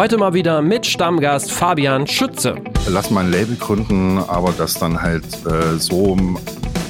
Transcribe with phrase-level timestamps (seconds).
[0.00, 2.54] Heute mal wieder mit Stammgast Fabian Schütze.
[2.88, 6.16] Lass mal ein Label gründen, aber das dann halt äh, so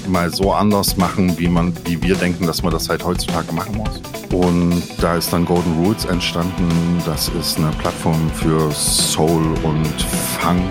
[0.06, 3.78] mal so anders machen, wie man, wie wir denken, dass man das halt heutzutage machen
[3.78, 4.00] muss.
[4.32, 6.68] Und da ist dann Golden Rules entstanden.
[7.04, 10.02] Das ist eine Plattform für Soul und
[10.38, 10.70] Funk,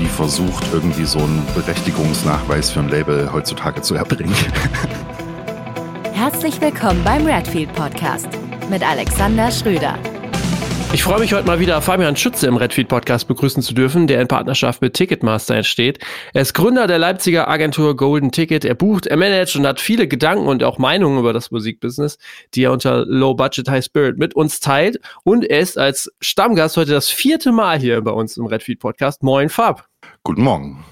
[0.00, 4.34] die versucht, irgendwie so einen Berechtigungsnachweis für ein Label heutzutage zu erbringen.
[6.12, 8.26] Herzlich willkommen beim Redfield Podcast
[8.68, 9.96] mit Alexander Schröder.
[10.92, 14.20] Ich freue mich heute mal wieder, Fabian Schütze im Redfeed Podcast begrüßen zu dürfen, der
[14.20, 16.00] in Partnerschaft mit Ticketmaster entsteht.
[16.34, 18.64] Er ist Gründer der Leipziger Agentur Golden Ticket.
[18.64, 22.18] Er bucht, er managt und hat viele Gedanken und auch Meinungen über das Musikbusiness,
[22.54, 24.98] die er unter Low Budget High Spirit mit uns teilt.
[25.22, 29.22] Und er ist als Stammgast heute das vierte Mal hier bei uns im Redfeed Podcast.
[29.22, 29.86] Moin, Fab.
[30.24, 30.84] Guten Morgen.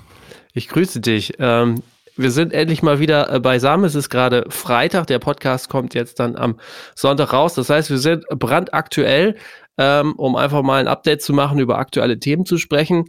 [0.52, 1.34] Ich grüße dich.
[1.40, 1.82] Ähm,
[2.16, 3.84] wir sind endlich mal wieder äh, beisammen.
[3.84, 5.08] Es ist gerade Freitag.
[5.08, 6.60] Der Podcast kommt jetzt dann am
[6.94, 7.54] Sonntag raus.
[7.54, 9.36] Das heißt, wir sind brandaktuell
[9.78, 13.06] ähm, um einfach mal ein Update zu machen, über aktuelle Themen zu sprechen.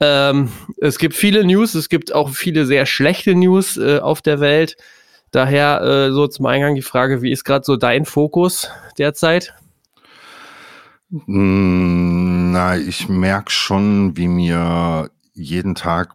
[0.00, 4.40] Ähm, es gibt viele News, es gibt auch viele sehr schlechte News äh, auf der
[4.40, 4.76] Welt.
[5.30, 9.54] Daher äh, so zum Eingang die Frage, wie ist gerade so dein Fokus derzeit?
[11.10, 16.14] Hm, na, ich merke schon, wie mir jeden Tag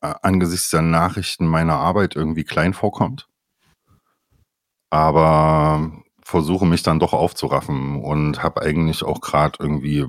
[0.00, 3.28] angesichts der Nachrichten meiner Arbeit irgendwie klein vorkommt.
[4.88, 5.92] Aber
[6.30, 10.06] versuche mich dann doch aufzuraffen und habe eigentlich auch gerade irgendwie,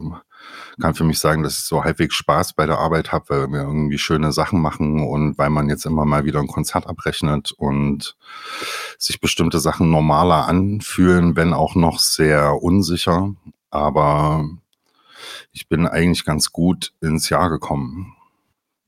[0.79, 3.61] kann für mich sagen, dass ich so halbwegs Spaß bei der Arbeit habe, weil wir
[3.61, 8.15] irgendwie schöne Sachen machen und weil man jetzt immer mal wieder ein Konzert abrechnet und
[8.97, 13.33] sich bestimmte Sachen normaler anfühlen, wenn auch noch sehr unsicher.
[13.71, 14.47] Aber
[15.51, 18.15] ich bin eigentlich ganz gut ins Jahr gekommen.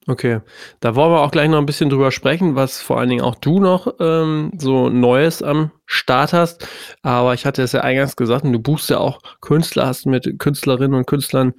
[0.06, 0.42] Okay,
[0.82, 3.36] da wollen wir auch gleich noch ein bisschen drüber sprechen, was vor allen Dingen auch
[3.36, 6.68] du noch ähm, so Neues am Start hast.
[7.04, 10.40] Aber ich hatte es ja eingangs gesagt, und du buchst ja auch Künstler, hast mit
[10.40, 11.54] Künstlerinnen und Künstlern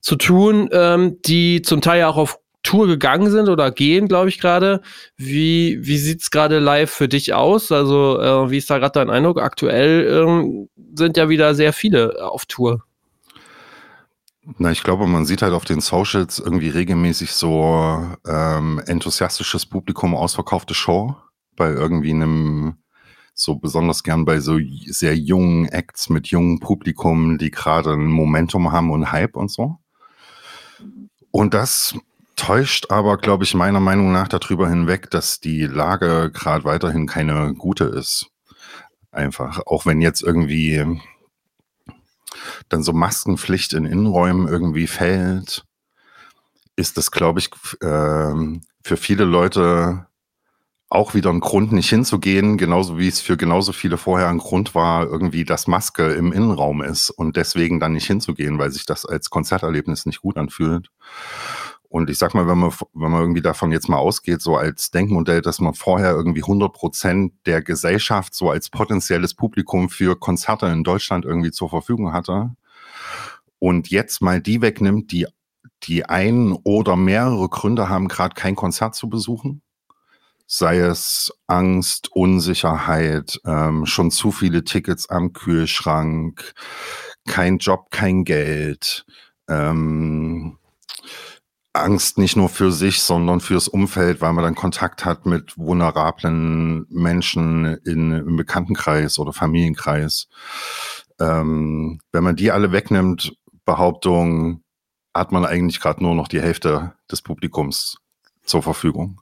[0.00, 4.30] zu tun, ähm, die zum Teil ja auch auf Tour gegangen sind oder gehen, glaube
[4.30, 4.80] ich gerade.
[5.16, 7.72] Wie, wie sieht's gerade live für dich aus?
[7.72, 9.40] Also, äh, wie ist da gerade dein Eindruck?
[9.40, 12.84] Aktuell ähm, sind ja wieder sehr viele auf Tour.
[14.44, 20.16] Na, ich glaube, man sieht halt auf den Socials irgendwie regelmäßig so ähm, enthusiastisches Publikum,
[20.16, 21.16] ausverkaufte Show
[21.54, 22.76] bei irgendwie einem
[23.34, 28.72] so besonders gern bei so sehr jungen Acts mit jungem Publikum, die gerade ein Momentum
[28.72, 29.78] haben und Hype und so.
[31.30, 31.94] Und das
[32.36, 37.54] täuscht aber, glaube ich, meiner Meinung nach darüber hinweg, dass die Lage gerade weiterhin keine
[37.54, 38.26] gute ist.
[39.12, 41.00] Einfach, auch wenn jetzt irgendwie
[42.68, 45.64] dann so Maskenpflicht in Innenräumen irgendwie fällt,
[46.76, 50.06] ist das, glaube ich, äh, für viele Leute
[50.92, 54.74] auch wieder ein Grund, nicht hinzugehen, genauso wie es für genauso viele vorher ein Grund
[54.74, 59.06] war, irgendwie, dass Maske im Innenraum ist und deswegen dann nicht hinzugehen, weil sich das
[59.06, 60.90] als Konzerterlebnis nicht gut anfühlt.
[61.92, 64.90] Und ich sag mal, wenn man, wenn man irgendwie davon jetzt mal ausgeht, so als
[64.92, 70.68] Denkmodell, dass man vorher irgendwie 100 Prozent der Gesellschaft so als potenzielles Publikum für Konzerte
[70.68, 72.56] in Deutschland irgendwie zur Verfügung hatte
[73.58, 75.26] und jetzt mal die wegnimmt, die,
[75.82, 79.60] die ein oder mehrere Gründe haben, gerade kein Konzert zu besuchen,
[80.46, 86.54] sei es Angst, Unsicherheit, ähm, schon zu viele Tickets am Kühlschrank,
[87.28, 89.04] kein Job, kein Geld,
[89.46, 90.56] ähm,
[91.72, 96.86] Angst nicht nur für sich, sondern fürs Umfeld, weil man dann Kontakt hat mit vulnerablen
[96.90, 100.28] Menschen in, im Bekanntenkreis oder Familienkreis.
[101.18, 103.34] Ähm, wenn man die alle wegnimmt,
[103.64, 104.62] Behauptung,
[105.14, 107.96] hat man eigentlich gerade nur noch die Hälfte des Publikums
[108.44, 109.20] zur Verfügung.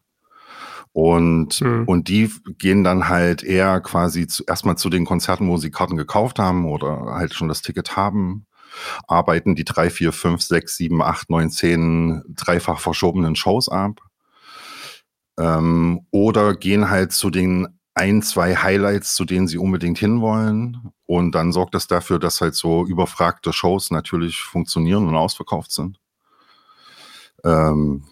[0.93, 1.85] Und, mhm.
[1.87, 5.97] und die gehen dann halt eher quasi zu, erstmal zu den Konzerten, wo sie Karten
[5.97, 8.47] gekauft haben oder halt schon das Ticket haben
[9.07, 14.01] arbeiten die drei, vier, fünf, sechs, sieben, acht, neun, zehn dreifach verschobenen Shows ab.
[15.39, 20.93] Ähm, oder gehen halt zu den ein, zwei Highlights, zu denen sie unbedingt hinwollen.
[21.07, 25.99] Und dann sorgt das dafür, dass halt so überfragte Shows natürlich funktionieren und ausverkauft sind.
[27.45, 28.05] Ähm,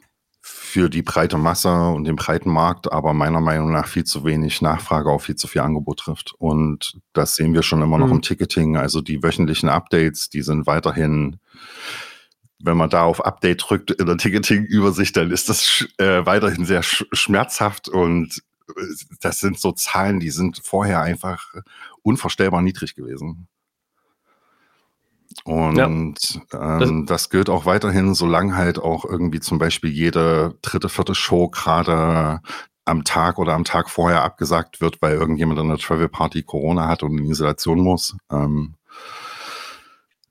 [0.78, 4.62] für die breite Masse und den breiten Markt, aber meiner Meinung nach viel zu wenig
[4.62, 6.34] Nachfrage auf viel zu viel Angebot trifft.
[6.38, 8.12] Und das sehen wir schon immer noch mhm.
[8.12, 8.76] im Ticketing.
[8.76, 11.40] Also die wöchentlichen Updates, die sind weiterhin,
[12.60, 16.84] wenn man da auf Update drückt in der Ticketing-Übersicht, dann ist das äh, weiterhin sehr
[16.84, 18.82] sch schmerzhaft und äh,
[19.20, 21.54] das sind so Zahlen, die sind vorher einfach
[22.02, 23.48] unvorstellbar niedrig gewesen.
[25.44, 25.76] Und
[26.52, 26.80] ja.
[26.80, 31.48] ähm, das gilt auch weiterhin, solange halt auch irgendwie zum Beispiel jede dritte, vierte Show
[31.48, 32.40] gerade
[32.84, 36.88] am Tag oder am Tag vorher abgesagt wird, weil irgendjemand an der Travel Party Corona
[36.88, 38.16] hat und in Isolation muss.
[38.30, 38.74] Ähm,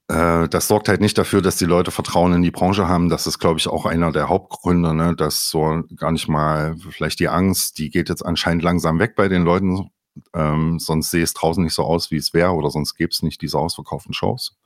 [0.08, 3.10] Äh, das sorgt halt nicht dafür, dass die Leute Vertrauen in die Branche haben.
[3.10, 5.14] Das ist, glaube ich, auch einer der Hauptgründe, ne?
[5.14, 9.28] dass so gar nicht mal vielleicht die Angst, die geht jetzt anscheinend langsam weg bei
[9.28, 9.90] den Leuten.
[10.34, 13.22] Ähm, sonst sehe es draußen nicht so aus, wie es wäre, oder sonst gäbe es
[13.22, 14.56] nicht diese ausverkauften Shows.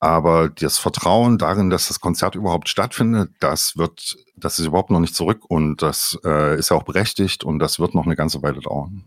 [0.00, 5.00] Aber das Vertrauen darin, dass das Konzert überhaupt stattfindet, das wird, das ist überhaupt noch
[5.00, 8.42] nicht zurück und das äh, ist ja auch berechtigt und das wird noch eine ganze
[8.42, 9.04] Weile dauern.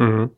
[0.00, 0.30] Mhm.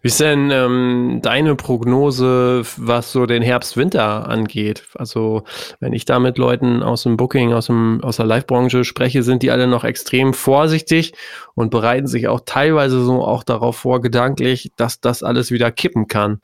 [0.00, 4.84] Wie ist denn ähm, deine Prognose, was so den Herbst-Winter angeht?
[4.94, 5.42] Also,
[5.78, 9.42] wenn ich da mit Leuten aus dem Booking, aus, dem, aus der Live-Branche spreche, sind
[9.42, 11.12] die alle noch extrem vorsichtig
[11.54, 16.08] und bereiten sich auch teilweise so auch darauf vor, gedanklich, dass das alles wieder kippen
[16.08, 16.40] kann.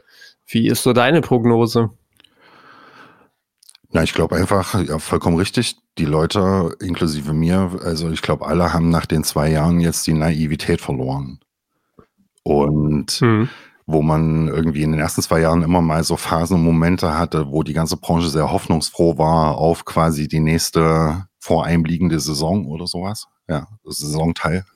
[0.47, 1.91] Wie ist so deine Prognose?
[3.97, 5.79] Na, ich glaube einfach, ja, vollkommen richtig.
[5.97, 10.13] Die Leute, inklusive mir, also ich glaube, alle haben nach den zwei Jahren jetzt die
[10.13, 11.41] Naivität verloren.
[12.43, 13.49] Und mhm.
[13.87, 17.51] wo man irgendwie in den ersten zwei Jahren immer mal so Phasen und Momente hatte,
[17.51, 22.67] wo die ganze Branche sehr hoffnungsfroh war auf quasi die nächste vor einem liegende Saison
[22.67, 23.29] oder sowas.
[23.49, 24.67] Ja, Saisonteil.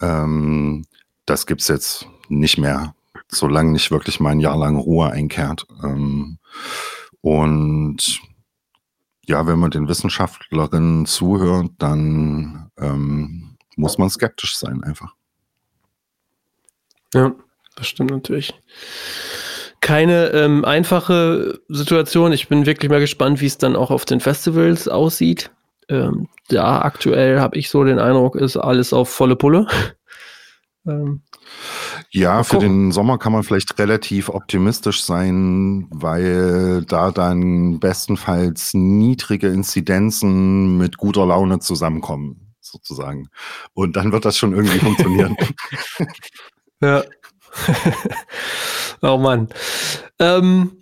[0.00, 0.86] Ähm,
[1.24, 2.96] das gibt's jetzt nicht mehr,
[3.28, 5.68] solange nicht wirklich mal ein Jahr lang Ruhe einkehrt.
[5.84, 6.38] Ähm,
[7.26, 8.20] und
[9.24, 15.12] ja, wenn man den Wissenschaftlerinnen zuhört, dann ähm, muss man skeptisch sein einfach.
[17.12, 17.34] Ja,
[17.74, 18.54] das stimmt natürlich.
[19.80, 22.30] Keine ähm, einfache Situation.
[22.30, 25.50] Ich bin wirklich mal gespannt, wie es dann auch auf den Festivals aussieht.
[25.88, 29.66] Ähm, da aktuell habe ich so den Eindruck, ist alles auf volle Pulle.
[30.86, 31.22] Ähm,
[32.10, 39.48] ja, für den Sommer kann man vielleicht relativ optimistisch sein, weil da dann bestenfalls niedrige
[39.48, 43.28] Inzidenzen mit guter Laune zusammenkommen, sozusagen.
[43.74, 45.36] Und dann wird das schon irgendwie funktionieren.
[46.80, 47.02] Ja.
[49.02, 49.48] oh Mann.
[50.18, 50.72] Ähm,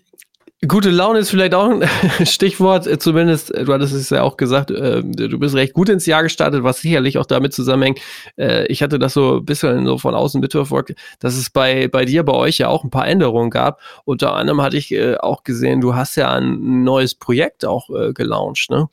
[0.68, 1.86] gute Laune ist vielleicht auch ein
[2.26, 5.88] Stichwort, äh, zumindest, äh, du hattest es ja auch gesagt, äh, du bist recht gut
[5.88, 8.00] ins Jahr gestartet, was sicherlich auch damit zusammenhängt.
[8.36, 12.04] Äh, ich hatte das so ein bisschen so von außen mitverfolgt, dass es bei, bei
[12.04, 13.80] dir, bei euch ja auch ein paar Änderungen gab.
[14.04, 18.12] Unter anderem hatte ich äh, auch gesehen, du hast ja ein neues Projekt auch äh,
[18.12, 18.88] gelauncht, ne?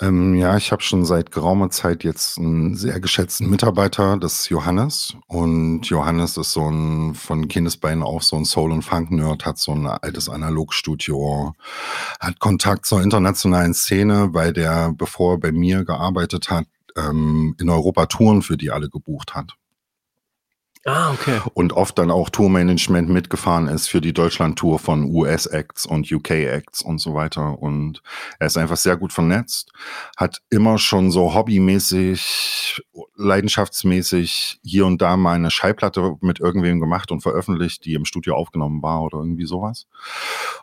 [0.00, 4.48] Ähm, ja, ich habe schon seit geraumer Zeit jetzt einen sehr geschätzten Mitarbeiter, das ist
[4.48, 5.14] Johannes.
[5.26, 9.72] Und Johannes ist so ein von Kindesbeinen auf so ein Soul- und Funk-Nerd, hat so
[9.72, 11.54] ein altes Analogstudio,
[12.18, 17.68] hat Kontakt zur internationalen Szene, weil der, bevor er bei mir gearbeitet hat, ähm, in
[17.68, 19.54] Europa Touren für die alle gebucht hat.
[20.86, 21.40] Ah, okay.
[21.52, 26.98] Und oft dann auch Tourmanagement mitgefahren ist für die Deutschland-Tour von US-Acts und UK-Acts und
[27.00, 27.58] so weiter.
[27.58, 28.02] Und
[28.38, 29.72] er ist einfach sehr gut vernetzt,
[30.16, 32.82] hat immer schon so hobbymäßig,
[33.14, 38.34] leidenschaftsmäßig hier und da mal eine Schallplatte mit irgendwem gemacht und veröffentlicht, die im Studio
[38.36, 39.86] aufgenommen war oder irgendwie sowas.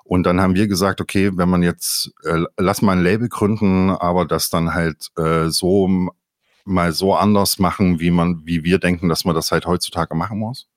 [0.04, 3.92] Und dann haben wir gesagt, okay, wenn man jetzt, äh, lass mal ein Label gründen,
[3.92, 6.10] aber das dann halt äh, so
[6.68, 10.40] mal so anders machen, wie man, wie wir denken, dass man das halt heutzutage machen
[10.40, 10.68] muss.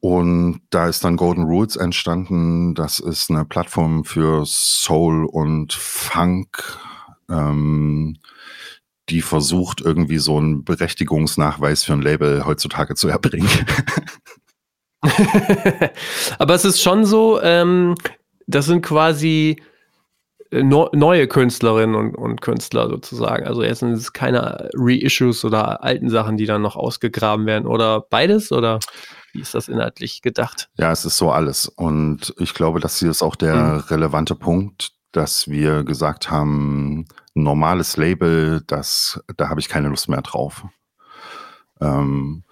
[0.00, 2.74] Und da ist dann Golden Rules entstanden.
[2.74, 6.78] Das ist eine Plattform für Soul und Funk,
[7.30, 8.16] ähm,
[9.10, 13.50] die versucht, irgendwie so einen Berechtigungsnachweis für ein Label heutzutage zu erbringen.
[16.38, 17.94] Aber es ist schon so, ähm,
[18.46, 19.60] das sind quasi
[20.50, 23.46] no, neue Künstlerinnen und, und, Künstler sozusagen.
[23.46, 28.00] Also jetzt sind es keine Reissues oder alten Sachen, die dann noch ausgegraben werden oder
[28.00, 28.80] beides oder
[29.32, 30.68] wie ist das inhaltlich gedacht?
[30.76, 31.68] Ja, es ist so alles.
[31.68, 33.78] Und ich glaube, das hier ist auch der mhm.
[33.80, 40.22] relevante Punkt, dass wir gesagt haben, normales Label, das, da habe ich keine Lust mehr
[40.22, 40.64] drauf.
[41.80, 42.44] Ähm,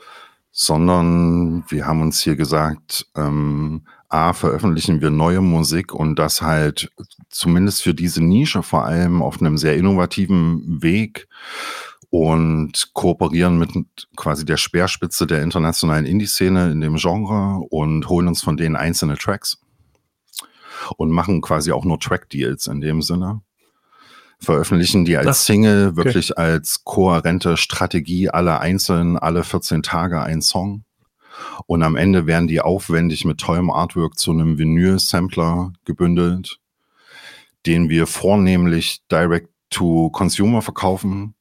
[0.51, 6.91] sondern wir haben uns hier gesagt, ähm, A, veröffentlichen wir neue Musik und das halt
[7.29, 11.29] zumindest für diese Nische vor allem auf einem sehr innovativen Weg
[12.11, 13.71] und kooperieren mit
[14.17, 19.19] quasi der Speerspitze der internationalen Indie-Szene in dem Genre und holen uns von denen einzelne
[19.19, 19.59] Tracks
[20.97, 23.43] und machen quasi auch nur Track-Deals in dem Sinne.
[24.41, 26.41] Veröffentlichen die als Single, wirklich okay.
[26.41, 30.85] als kohärente Strategie, alle einzeln, alle 14 Tage ein Song
[31.67, 36.61] und am Ende werden die aufwendig mit tollem Artwork zu einem Vinyl-Sampler gebündelt,
[37.67, 41.35] den wir vornehmlich direct to Consumer verkaufen,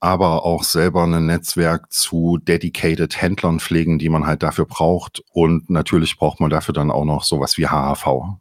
[0.00, 5.22] aber auch selber ein Netzwerk zu dedicated Händlern pflegen, die man halt dafür braucht.
[5.32, 8.38] Und natürlich braucht man dafür dann auch noch sowas wie HHV,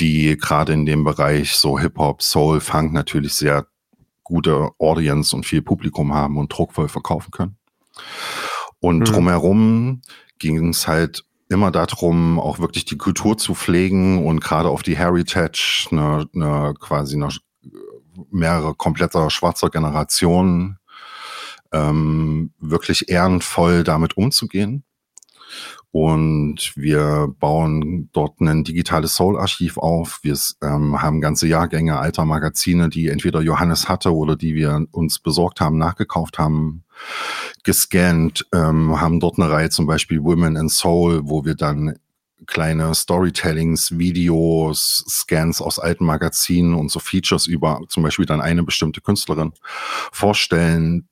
[0.00, 3.66] die gerade in dem Bereich so Hip-Hop, Soul, Funk natürlich sehr
[4.24, 7.56] gute Audience und viel Publikum haben und druckvoll verkaufen können.
[8.80, 9.04] Und mhm.
[9.04, 10.02] drumherum
[10.38, 14.96] ging es halt immer darum, auch wirklich die Kultur zu pflegen und gerade auf die
[14.96, 17.28] Heritage, eine, eine quasi eine,
[18.30, 20.78] mehrere kompletter schwarzer Generationen
[21.72, 24.84] ähm, wirklich ehrenvoll damit umzugehen.
[25.92, 30.20] Und wir bauen dort ein digitales Soul-Archiv auf.
[30.22, 35.18] Wir ähm, haben ganze Jahrgänge alter Magazine, die entweder Johannes hatte oder die wir uns
[35.18, 36.84] besorgt haben, nachgekauft haben,
[37.62, 41.96] gescannt, ähm, haben dort eine Reihe zum Beispiel Women in Soul, wo wir dann
[42.46, 48.62] kleine Storytellings, Videos, Scans aus alten Magazinen und so Features über zum Beispiel dann eine
[48.62, 49.52] bestimmte Künstlerin
[50.10, 51.06] vorstellen,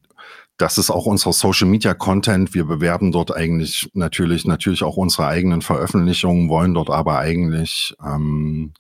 [0.59, 2.53] das ist auch unser Social Media Content.
[2.53, 8.75] Wir bewerben dort eigentlich natürlich, natürlich auch unsere eigenen Veröffentlichungen, wollen dort aber eigentlich ähm,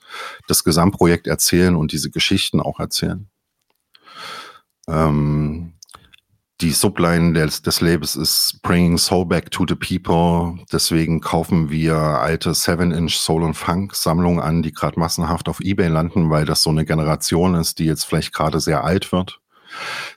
[0.48, 3.28] das Gesamtprojekt erzählen und diese Geschichten auch erzählen.
[4.88, 5.74] Ähm,
[6.60, 10.58] die Subline des, des Labels ist Bringing Soul Back to the People.
[10.72, 15.88] Deswegen kaufen wir alte 7-Inch Soul und Funk Sammlungen an, die gerade massenhaft auf Ebay
[15.88, 19.40] landen, weil das so eine Generation ist, die jetzt vielleicht gerade sehr alt wird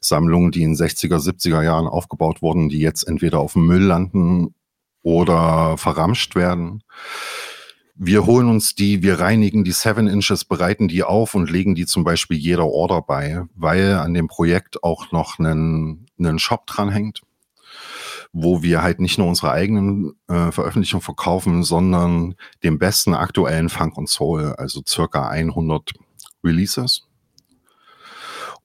[0.02, 4.56] Sammlungen, die in 60er, 70er Jahren aufgebaut wurden, die jetzt entweder auf dem Müll landen
[5.04, 6.84] oder verramscht werden.
[7.96, 11.86] Wir holen uns die, wir reinigen die Seven Inches, bereiten die auf und legen die
[11.86, 17.22] zum Beispiel jeder Order bei, weil an dem Projekt auch noch einen, einen Shop dranhängt,
[18.34, 23.98] wo wir halt nicht nur unsere eigenen äh, Veröffentlichungen verkaufen, sondern den besten aktuellen Funk
[23.98, 25.92] und Soul, also circa 100
[26.44, 27.08] Releases.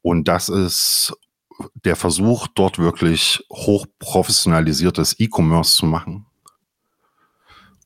[0.02, 1.14] Und das ist
[1.84, 6.26] der Versuch, dort wirklich hochprofessionalisiertes E-Commerce zu machen.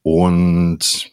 [0.03, 1.13] Und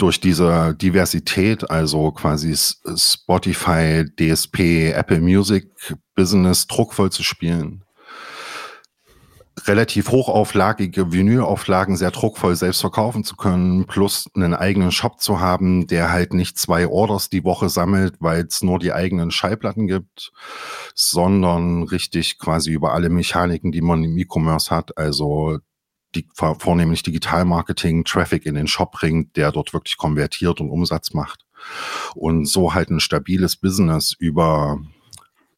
[0.00, 5.68] durch diese Diversität, also quasi Spotify, DSP, Apple Music
[6.14, 7.84] Business druckvoll zu spielen,
[9.66, 15.86] relativ hochauflagige Vinylauflagen sehr druckvoll selbst verkaufen zu können, plus einen eigenen Shop zu haben,
[15.86, 20.32] der halt nicht zwei Orders die Woche sammelt, weil es nur die eigenen Schallplatten gibt,
[20.94, 25.58] sondern richtig quasi über alle Mechaniken, die man im E-Commerce hat, also
[26.14, 31.44] die, vornehmlich Digitalmarketing, Traffic in den Shop bringt, der dort wirklich konvertiert und Umsatz macht.
[32.14, 34.78] Und so halt ein stabiles Business über,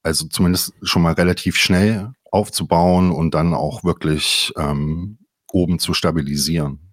[0.02, 5.18] also zumindest schon mal relativ schnell aufzubauen und dann auch wirklich ähm,
[5.52, 6.92] oben zu stabilisieren.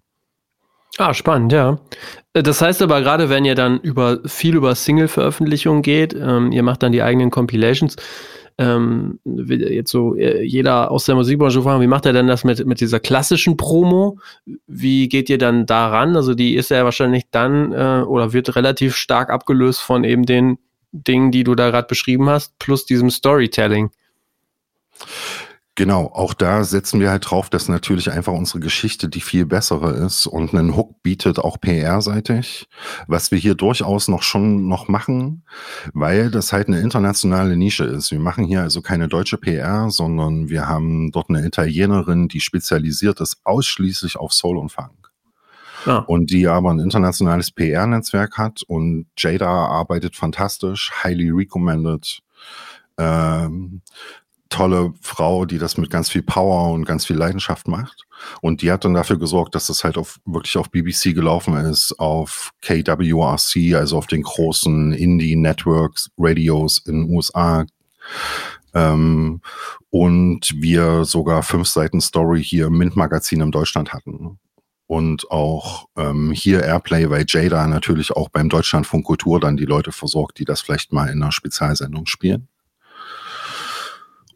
[0.98, 1.78] Ah, spannend, ja.
[2.34, 6.62] Äh, das heißt aber gerade, wenn ihr dann über viel über Single-Veröffentlichungen geht, ähm, ihr
[6.62, 7.96] macht dann die eigenen Compilations,
[8.60, 12.66] ähm, jetzt so äh, jeder aus der Musikbranche fragen, wie macht er denn das mit,
[12.66, 14.18] mit dieser klassischen Promo?
[14.66, 16.14] Wie geht ihr dann daran?
[16.14, 20.58] Also die ist ja wahrscheinlich dann äh, oder wird relativ stark abgelöst von eben den
[20.92, 23.90] Dingen, die du da gerade beschrieben hast, plus diesem Storytelling.
[25.80, 29.92] Genau, auch da setzen wir halt drauf, dass natürlich einfach unsere Geschichte die viel bessere
[29.92, 32.68] ist und einen Hook bietet auch PR-seitig,
[33.06, 35.42] was wir hier durchaus noch schon noch machen,
[35.94, 38.10] weil das halt eine internationale Nische ist.
[38.10, 43.18] Wir machen hier also keine deutsche PR, sondern wir haben dort eine Italienerin, die spezialisiert
[43.22, 45.10] ist ausschließlich auf Soul und Funk.
[45.86, 46.00] Ja.
[46.00, 52.20] Und die aber ein internationales PR-Netzwerk hat und Jada arbeitet fantastisch, highly recommended.
[52.98, 53.80] Ähm,
[54.50, 58.04] tolle Frau, die das mit ganz viel Power und ganz viel Leidenschaft macht.
[58.42, 61.98] Und die hat dann dafür gesorgt, dass das halt auf, wirklich auf BBC gelaufen ist,
[61.98, 67.64] auf KWRC, also auf den großen Indie-Networks, Radios in den USA.
[68.74, 69.40] Ähm,
[69.88, 74.38] und wir sogar fünf Seiten Story hier im Mint-Magazin in Deutschland hatten.
[74.86, 79.92] Und auch ähm, hier Airplay, weil Jada natürlich auch beim Deutschlandfunk Kultur dann die Leute
[79.92, 82.48] versorgt, die das vielleicht mal in einer Spezialsendung spielen.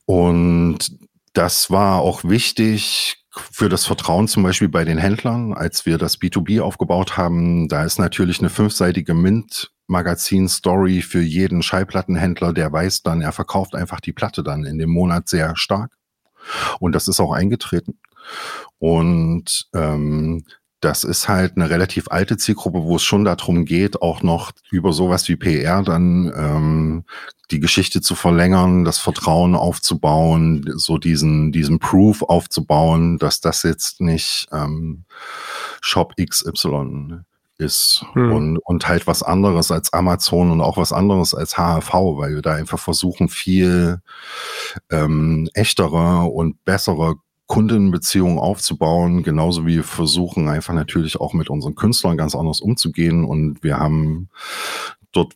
[0.06, 0.98] Und
[1.32, 6.20] das war auch wichtig für das Vertrauen zum Beispiel bei den Händlern, als wir das
[6.20, 7.68] B2B aufgebaut haben.
[7.68, 14.00] Da ist natürlich eine fünfseitige Mint-Magazin-Story für jeden Schallplattenhändler, der weiß dann, er verkauft einfach
[14.00, 15.92] die Platte dann in dem Monat sehr stark.
[16.78, 17.98] Und das ist auch eingetreten.
[18.78, 20.44] Und ähm,
[20.84, 24.92] das ist halt eine relativ alte Zielgruppe, wo es schon darum geht, auch noch über
[24.92, 27.04] sowas wie PR dann ähm,
[27.50, 34.00] die Geschichte zu verlängern, das Vertrauen aufzubauen, so diesen, diesen Proof aufzubauen, dass das jetzt
[34.00, 35.04] nicht ähm,
[35.80, 37.20] Shop XY
[37.56, 38.32] ist hm.
[38.32, 42.42] und, und halt was anderes als Amazon und auch was anderes als HHV, weil wir
[42.42, 44.00] da einfach versuchen, viel
[44.90, 47.14] ähm, echtere und bessere
[47.46, 53.24] Kundenbeziehungen aufzubauen, genauso wie wir versuchen einfach natürlich auch mit unseren Künstlern ganz anders umzugehen
[53.24, 54.28] und wir haben
[55.12, 55.34] dort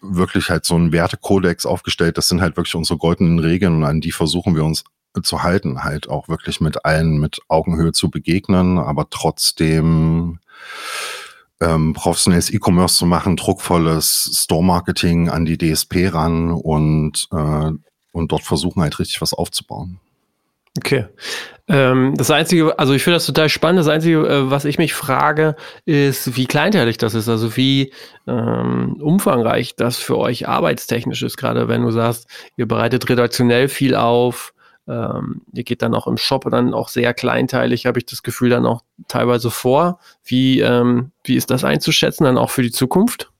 [0.00, 2.18] wirklich halt so einen Wertekodex aufgestellt.
[2.18, 4.84] Das sind halt wirklich unsere goldenen Regeln und an die versuchen wir uns
[5.22, 10.40] zu halten, halt auch wirklich mit allen mit Augenhöhe zu begegnen, aber trotzdem
[11.60, 17.70] ähm, professionelles E-Commerce zu machen, druckvolles Store-Marketing an die DSP ran und, äh,
[18.12, 20.00] und dort versuchen halt richtig was aufzubauen.
[20.76, 21.06] Okay.
[21.66, 23.80] Ähm, das Einzige, also ich finde das total spannend.
[23.80, 27.28] Das Einzige, äh, was ich mich frage, ist, wie kleinteilig das ist.
[27.28, 27.92] Also wie
[28.26, 31.36] ähm, umfangreich das für euch arbeitstechnisch ist.
[31.36, 34.52] Gerade wenn du sagst, ihr bereitet redaktionell viel auf,
[34.86, 38.50] ähm, ihr geht dann auch im Shop dann auch sehr kleinteilig, habe ich das Gefühl,
[38.50, 39.98] dann auch teilweise vor.
[40.24, 43.30] Wie, ähm, wie ist das einzuschätzen, dann auch für die Zukunft?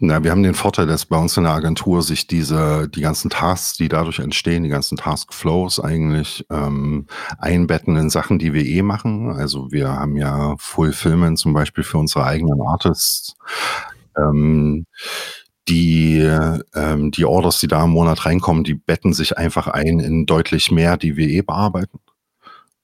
[0.00, 3.30] Na, wir haben den Vorteil, dass bei uns in der Agentur sich diese, die ganzen
[3.30, 7.06] Tasks, die dadurch entstehen, die ganzen Taskflows eigentlich ähm,
[7.38, 9.32] einbetten in Sachen, die wir eh machen.
[9.32, 13.34] Also wir haben ja Fulfillment zum Beispiel für unsere eigenen Artists.
[14.16, 14.86] Ähm,
[15.68, 16.20] die,
[16.74, 20.70] ähm, die Orders, die da im Monat reinkommen, die betten sich einfach ein in deutlich
[20.70, 21.98] mehr, die wir eh bearbeiten.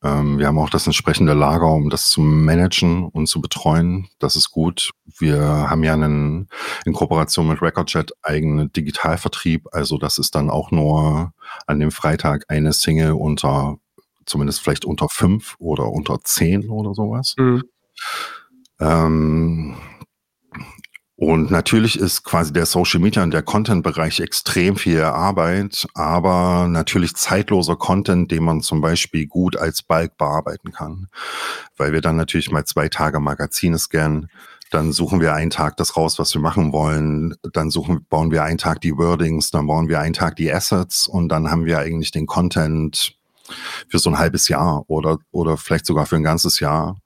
[0.04, 4.08] Ähm, wir haben auch das entsprechende Lager, um das zu managen und zu betreuen.
[4.18, 4.90] Das ist gut.
[5.18, 6.48] Wir haben ja einen,
[6.84, 9.66] in Kooperation mit Recordjet eigenen Digitalvertrieb.
[9.72, 11.32] Also das ist dann auch nur
[11.66, 13.78] an dem Freitag eine Single unter,
[14.26, 17.34] zumindest vielleicht unter fünf oder unter zehn oder sowas.
[17.38, 17.64] Mhm.
[18.80, 19.76] Ähm,
[21.16, 27.14] und natürlich ist quasi der Social Media und der Content-Bereich extrem viel Arbeit, aber natürlich
[27.14, 31.08] zeitloser Content, den man zum Beispiel gut als Bulk bearbeiten kann.
[31.76, 34.28] Weil wir dann natürlich mal zwei Tage Magazine scannen,
[34.70, 38.42] dann suchen wir einen Tag das raus, was wir machen wollen, dann suchen, bauen wir
[38.42, 41.78] einen Tag die Wordings, dann bauen wir einen Tag die Assets und dann haben wir
[41.78, 43.16] eigentlich den Content
[43.88, 46.96] für so ein halbes Jahr oder, oder vielleicht sogar für ein ganzes Jahr.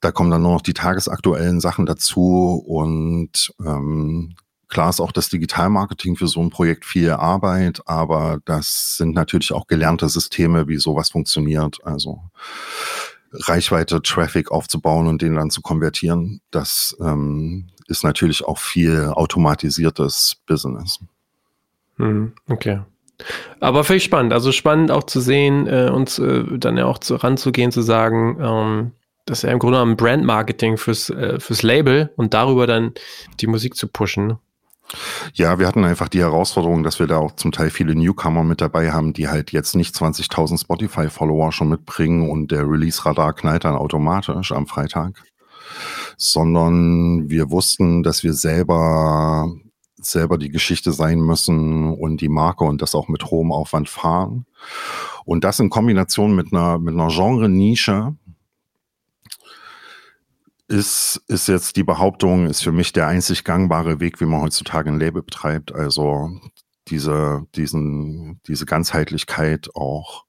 [0.00, 4.34] Da kommen dann nur noch die tagesaktuellen Sachen dazu und ähm,
[4.72, 9.52] Klar ist auch das Digitalmarketing für so ein Projekt viel Arbeit, aber das sind natürlich
[9.52, 11.84] auch gelernte Systeme, wie sowas funktioniert.
[11.84, 12.22] Also
[13.32, 20.36] Reichweite, Traffic aufzubauen und den dann zu konvertieren, das ähm, ist natürlich auch viel automatisiertes
[20.46, 21.00] Business.
[21.98, 22.80] Hm, okay.
[23.60, 24.32] Aber ich spannend.
[24.32, 28.38] Also spannend auch zu sehen, äh, uns äh, dann ja auch zu, ranzugehen, zu sagen,
[28.40, 28.92] ähm,
[29.24, 32.92] das ist ja im Grunde genommen Brandmarketing fürs, äh, fürs Label und darüber dann
[33.40, 34.38] die Musik zu pushen.
[35.34, 38.60] Ja, wir hatten einfach die Herausforderung, dass wir da auch zum Teil viele Newcomer mit
[38.60, 43.74] dabei haben, die halt jetzt nicht 20.000 Spotify-Follower schon mitbringen und der Release-Radar knallt dann
[43.74, 45.22] automatisch am Freitag,
[46.16, 49.50] sondern wir wussten, dass wir selber
[50.04, 54.46] selber die Geschichte sein müssen und die Marke und das auch mit hohem Aufwand fahren.
[55.24, 58.16] Und das in Kombination mit einer, mit einer Genre-Nische,
[60.72, 64.90] ist, ist jetzt die Behauptung, ist für mich der einzig gangbare Weg, wie man heutzutage
[64.90, 65.72] ein Label betreibt.
[65.72, 66.30] Also
[66.88, 70.24] diese, diesen, diese Ganzheitlichkeit auch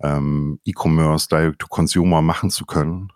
[0.00, 3.12] ähm, E-Commerce, Direct-to-Consumer machen zu können.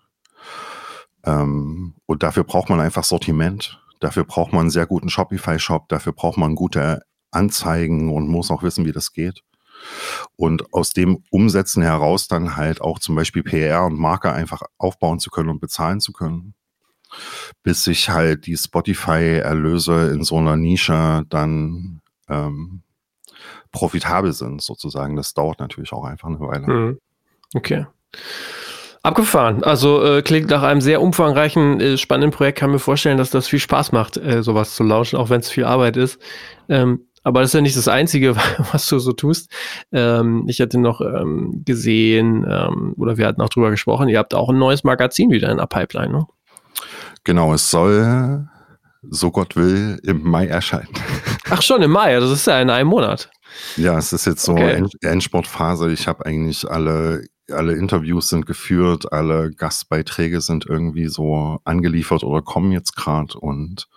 [1.25, 3.81] Ähm, und dafür braucht man einfach Sortiment.
[4.01, 5.89] Dafür braucht man einen sehr guten Shopify-Shop.
[5.89, 9.43] Dafür braucht man gute Anzeigen und muss auch wissen, wie das geht.
[10.37, 15.21] Und aus dem Umsetzen heraus dann halt auch zum Beispiel PR und Marke einfach aufbauen
[15.21, 16.55] zu können und bezahlen zu können
[17.63, 22.83] bis sich halt die Spotify-Erlöse in so einer Nische dann ähm,
[23.71, 25.17] profitabel sind, sozusagen.
[25.17, 26.67] Das dauert natürlich auch einfach eine Weile.
[26.67, 26.99] Mhm.
[27.55, 27.87] Okay.
[29.03, 29.63] Abgefahren.
[29.63, 32.59] Also äh, klingt nach einem sehr umfangreichen, äh, spannenden Projekt.
[32.59, 35.51] Kann mir vorstellen, dass das viel Spaß macht, äh, sowas zu launchen, auch wenn es
[35.51, 36.21] viel Arbeit ist.
[36.69, 38.37] Ähm, aber das ist ja nicht das Einzige,
[38.73, 39.51] was du so tust.
[39.93, 44.35] Ähm, ich hatte noch ähm, gesehen, ähm, oder wir hatten auch drüber gesprochen, ihr habt
[44.35, 46.27] auch ein neues Magazin wieder in der Pipeline, ne?
[47.25, 48.49] Genau, es soll,
[49.11, 50.89] so Gott will, im Mai erscheinen.
[51.51, 53.31] Ach schon, im Mai, das ist ja in einem Monat.
[53.77, 54.73] Ja, es ist jetzt so okay.
[54.73, 55.93] End Endsportphase.
[55.93, 62.43] Ich habe eigentlich alle, alle Interviews sind geführt, alle Gastbeiträge sind irgendwie so angeliefert oder
[62.43, 63.89] kommen jetzt gerade und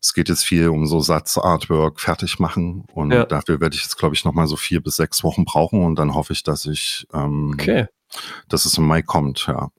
[0.00, 3.24] es geht jetzt viel um so Satzartwork fertig machen und ja.
[3.24, 6.14] dafür werde ich jetzt, glaube ich, nochmal so vier bis sechs Wochen brauchen und dann
[6.14, 7.86] hoffe ich, dass ich, ähm, okay.
[8.48, 9.70] dass es im Mai kommt, ja.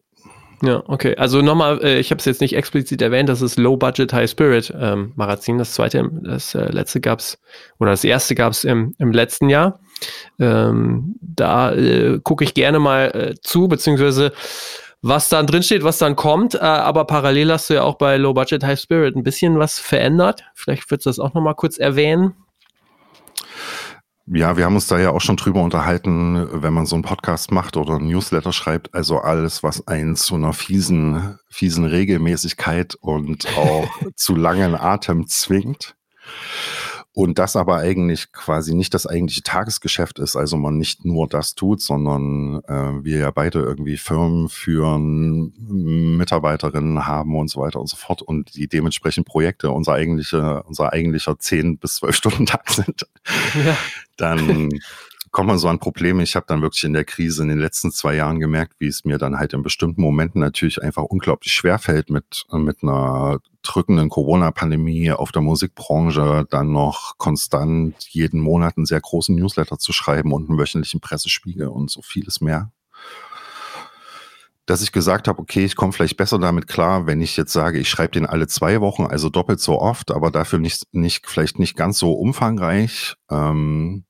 [0.62, 1.16] Ja, okay.
[1.16, 4.30] Also nochmal, äh, ich habe es jetzt nicht explizit erwähnt, das ist Low Budget High
[4.30, 5.58] Spirit ähm, Magazin.
[5.58, 7.40] Das zweite, das äh, letzte gab's
[7.80, 9.80] oder das erste gab's im, im letzten Jahr.
[10.38, 14.34] Ähm, da äh, gucke ich gerne mal äh, zu, beziehungsweise
[15.02, 16.56] was dann drin steht, was dann kommt.
[16.56, 19.80] Äh, aber parallel hast du ja auch bei Low Budget High Spirit ein bisschen was
[19.80, 20.44] verändert.
[20.56, 22.34] Vielleicht würdest du das auch nochmal kurz erwähnen.
[24.32, 27.52] Ja, wir haben uns da ja auch schon drüber unterhalten, wenn man so einen Podcast
[27.52, 33.48] macht oder ein Newsletter schreibt, also alles, was einen zu einer fiesen, fiesen Regelmäßigkeit und
[33.58, 35.96] auch zu langen Atem zwingt.
[37.12, 41.56] Und das aber eigentlich quasi nicht das eigentliche Tagesgeschäft ist, also man nicht nur das
[41.56, 45.54] tut, sondern äh, wir ja beide irgendwie Firmen führen,
[46.18, 50.94] Mitarbeiterinnen haben und so weiter und so fort und die dementsprechend Projekte unser eigentliche, unser
[50.94, 53.08] eigentlicher 10 bis 12 Stunden Tag sind,
[53.66, 53.76] ja.
[54.22, 54.70] Dann
[55.32, 56.24] kommt man so an Probleme.
[56.24, 59.06] Ich habe dann wirklich in der Krise in den letzten zwei Jahren gemerkt, wie es
[59.06, 64.10] mir dann halt in bestimmten Momenten natürlich einfach unglaublich schwer fällt, mit, mit einer drückenden
[64.10, 70.34] Corona-Pandemie auf der Musikbranche dann noch konstant jeden Monat einen sehr großen Newsletter zu schreiben
[70.34, 72.72] und einen wöchentlichen Pressespiegel und so vieles mehr
[74.70, 77.80] dass ich gesagt habe, okay, ich komme vielleicht besser damit klar, wenn ich jetzt sage,
[77.80, 81.58] ich schreibe den alle zwei Wochen, also doppelt so oft, aber dafür nicht, nicht vielleicht
[81.58, 83.16] nicht ganz so umfangreich.
[83.32, 84.06] Ähm,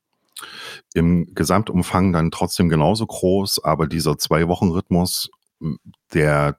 [0.93, 5.29] im Gesamtumfang dann trotzdem genauso groß, aber dieser Zwei-Wochen-Rhythmus,
[6.13, 6.57] der,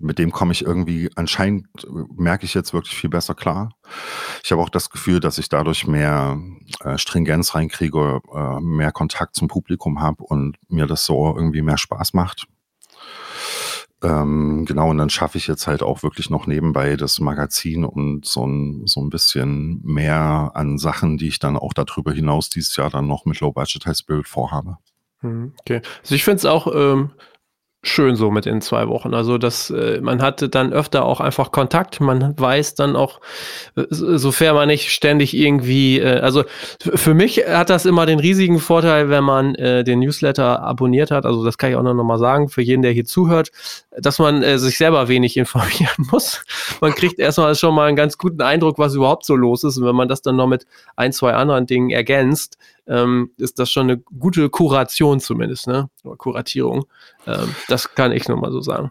[0.00, 1.66] mit dem komme ich irgendwie anscheinend,
[2.16, 3.74] merke ich jetzt wirklich viel besser klar.
[4.42, 6.38] Ich habe auch das Gefühl, dass ich dadurch mehr
[6.80, 11.78] äh, Stringenz reinkriege, äh, mehr Kontakt zum Publikum habe und mir das so irgendwie mehr
[11.78, 12.46] Spaß macht.
[14.02, 18.24] Ähm, genau, und dann schaffe ich jetzt halt auch wirklich noch nebenbei das Magazin und
[18.24, 22.76] so ein, so ein bisschen mehr an Sachen, die ich dann auch darüber hinaus dieses
[22.76, 24.78] Jahr dann noch mit Low Budget High Spirit vorhabe.
[25.20, 25.82] Hm, okay.
[26.00, 27.10] Also ich finde es auch ähm,
[27.82, 29.14] schön so mit in zwei Wochen.
[29.14, 32.00] Also das, äh, man hatte dann öfter auch einfach Kontakt.
[32.00, 33.20] Man weiß dann auch,
[33.76, 36.44] äh, sofern man nicht ständig irgendwie, äh, also
[36.78, 41.26] für mich hat das immer den riesigen Vorteil, wenn man den Newsletter abonniert hat.
[41.26, 43.50] Also das kann ich auch noch mal sagen für jeden, der hier zuhört,
[43.96, 46.44] dass man sich selber wenig informieren muss.
[46.80, 49.78] Man kriegt erstmal schon mal einen ganz guten Eindruck, was überhaupt so los ist.
[49.78, 50.66] Und wenn man das dann noch mit
[50.96, 52.58] ein, zwei anderen Dingen ergänzt,
[52.90, 55.88] ähm, ist das schon eine gute Kuration zumindest, ne?
[56.02, 56.84] Oder Kuratierung.
[57.26, 58.90] Ähm, das kann ich nur mal so sagen.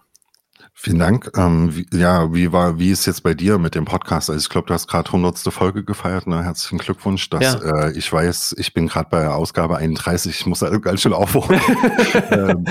[0.73, 1.31] Vielen Dank.
[1.35, 4.29] Ähm, wie, ja, wie war, wie ist jetzt bei dir mit dem Podcast?
[4.29, 6.25] Also ich glaube, du hast gerade hundertste Folge gefeiert.
[6.25, 6.41] Ne?
[6.41, 7.29] Herzlichen Glückwunsch.
[7.29, 7.87] Dass, ja.
[7.87, 10.39] äh, ich weiß, ich bin gerade bei Ausgabe 31.
[10.39, 11.59] Ich muss also ganz schön aufholen.
[12.31, 12.65] ähm,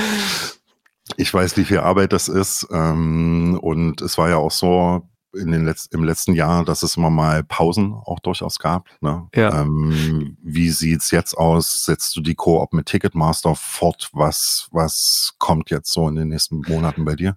[1.19, 2.67] ich weiß, wie viel Arbeit das ist.
[2.71, 6.97] Ähm, und es war ja auch so, in den Letz im letzten Jahr, dass es
[6.97, 8.88] immer mal Pausen auch durchaus gab.
[9.01, 9.29] Ne?
[9.35, 9.62] Ja.
[9.62, 11.85] Ähm, wie sieht's jetzt aus?
[11.85, 14.11] Setzt du die Koop mit Ticketmaster fort?
[14.12, 17.37] Was, was kommt jetzt so in den nächsten Monaten bei dir?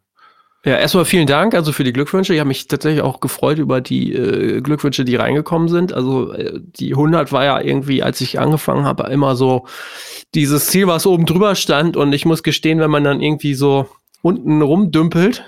[0.64, 2.36] Ja, erstmal vielen Dank also für die Glückwünsche.
[2.36, 5.92] Ich habe mich tatsächlich auch gefreut über die äh, Glückwünsche, die reingekommen sind.
[5.92, 9.66] Also äh, die 100 war ja irgendwie, als ich angefangen habe, immer so
[10.36, 11.98] dieses Ziel, was oben drüber stand.
[11.98, 13.90] Und ich muss gestehen, wenn man dann irgendwie so
[14.22, 15.44] unten rumdümpelt,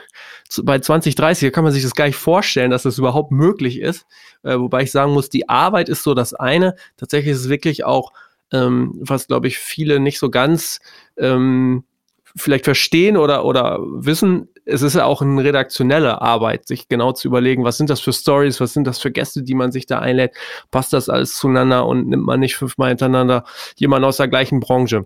[0.63, 4.05] bei 2030 kann man sich das gar nicht vorstellen, dass das überhaupt möglich ist.
[4.43, 6.75] Äh, wobei ich sagen muss, die Arbeit ist so das eine.
[6.97, 8.11] Tatsächlich ist es wirklich auch,
[8.51, 10.79] ähm, was glaube ich viele nicht so ganz
[11.17, 11.83] ähm,
[12.35, 17.27] vielleicht verstehen oder, oder wissen, es ist ja auch eine redaktionelle Arbeit, sich genau zu
[17.27, 19.99] überlegen, was sind das für Stories, was sind das für Gäste, die man sich da
[19.99, 20.33] einlädt,
[20.71, 23.43] passt das alles zueinander und nimmt man nicht fünfmal hintereinander
[23.75, 25.05] jemanden aus der gleichen Branche.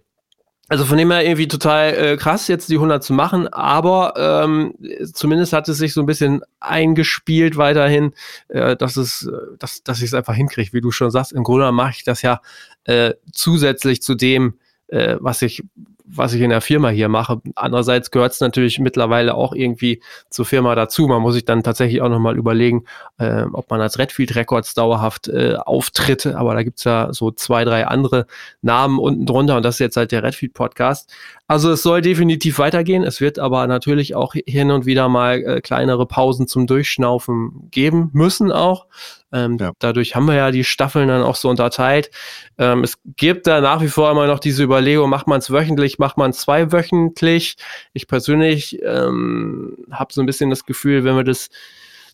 [0.69, 4.73] Also von dem her irgendwie total äh, krass, jetzt die 100 zu machen, aber ähm,
[5.13, 8.13] zumindest hat es sich so ein bisschen eingespielt weiterhin,
[8.49, 11.32] äh, dass es, äh, dass, dass ich es einfach hinkriege, wie du schon sagst.
[11.32, 12.41] Im Grunde mache ich das ja
[12.84, 15.63] äh, zusätzlich zu dem, äh, was ich
[16.09, 17.41] was ich in der Firma hier mache.
[17.55, 21.07] Andererseits gehört es natürlich mittlerweile auch irgendwie zur Firma dazu.
[21.07, 22.85] Man muss sich dann tatsächlich auch nochmal überlegen,
[23.17, 26.25] äh, ob man als Redfield Records dauerhaft äh, auftritt.
[26.25, 28.25] Aber da gibt's ja so zwei, drei andere
[28.61, 31.13] Namen unten drunter und das ist jetzt halt der Redfield Podcast.
[31.47, 33.03] Also es soll definitiv weitergehen.
[33.03, 38.09] Es wird aber natürlich auch hin und wieder mal äh, kleinere Pausen zum Durchschnaufen geben
[38.13, 38.87] müssen auch.
[39.33, 39.71] Ähm, ja.
[39.79, 42.09] Dadurch haben wir ja die Staffeln dann auch so unterteilt.
[42.57, 45.99] Ähm, es gibt da nach wie vor immer noch diese Überlegung, macht man es wöchentlich,
[45.99, 47.57] macht man es zweiwöchentlich.
[47.93, 51.49] Ich persönlich ähm, habe so ein bisschen das Gefühl, wenn wir das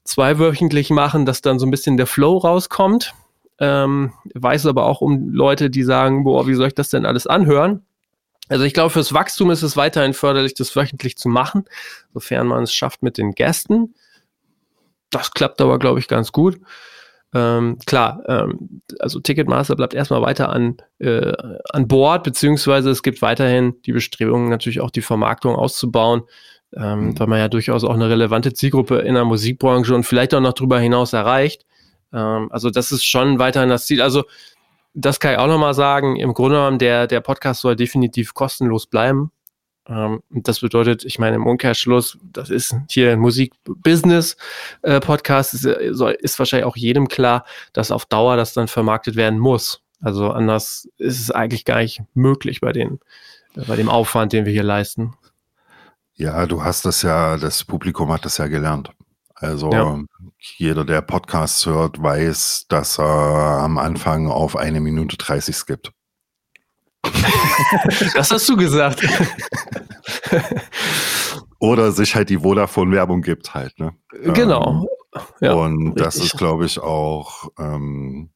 [0.04, 3.14] zweiwöchentlich machen, dass dann so ein bisschen der Flow rauskommt.
[3.60, 7.28] Ähm, weiß aber auch um Leute, die sagen, boah, wie soll ich das denn alles
[7.28, 7.86] anhören?
[8.50, 11.66] Also ich glaube, fürs Wachstum ist es weiterhin förderlich, das wöchentlich zu machen,
[12.14, 13.96] sofern man es schafft mit den Gästen.
[15.12, 16.60] Das klappt aber, glaube ich, ganz gut.
[17.34, 21.34] Ähm, klar, ähm, also Ticketmaster bleibt erstmal weiter an, äh,
[21.72, 26.24] an Bord, beziehungsweise es gibt weiterhin die Bestrebungen, natürlich auch die Vermarktung auszubauen,
[26.76, 27.20] ähm, mhm.
[27.20, 30.54] weil man ja durchaus auch eine relevante Zielgruppe in der Musikbranche und vielleicht auch noch
[30.54, 31.66] darüber hinaus erreicht.
[32.14, 34.02] Ähm, also das ist schon weiterhin das Ziel.
[34.02, 34.24] Also
[34.94, 36.18] das kann ich auch nochmal sagen.
[36.18, 39.32] Im Grunde genommen, der, der Podcast soll definitiv kostenlos bleiben.
[39.88, 46.40] Ähm, das bedeutet, ich meine, im Umkehrschluss, das ist hier ein Musik-Business-Podcast, ist, äh, ist
[46.40, 49.82] wahrscheinlich auch jedem klar, dass auf Dauer das dann vermarktet werden muss.
[50.02, 53.00] Also anders ist es eigentlich gar nicht möglich bei, den,
[53.56, 55.16] äh, bei dem Aufwand, den wir hier leisten.
[56.16, 58.92] Ja, du hast das ja, das Publikum hat das ja gelernt.
[59.36, 60.00] Also ja.
[60.58, 65.92] jeder, der Podcasts hört, weiß, dass er am Anfang auf eine Minute 30 skippt.
[68.14, 69.02] das hast du gesagt.
[71.60, 73.96] Oder sich halt die Vodafone-Werbung gibt halt, ne?
[74.34, 74.88] Genau.
[75.16, 76.04] Ähm, ja, und richtig.
[76.04, 78.30] das ist, glaube ich, auch ähm,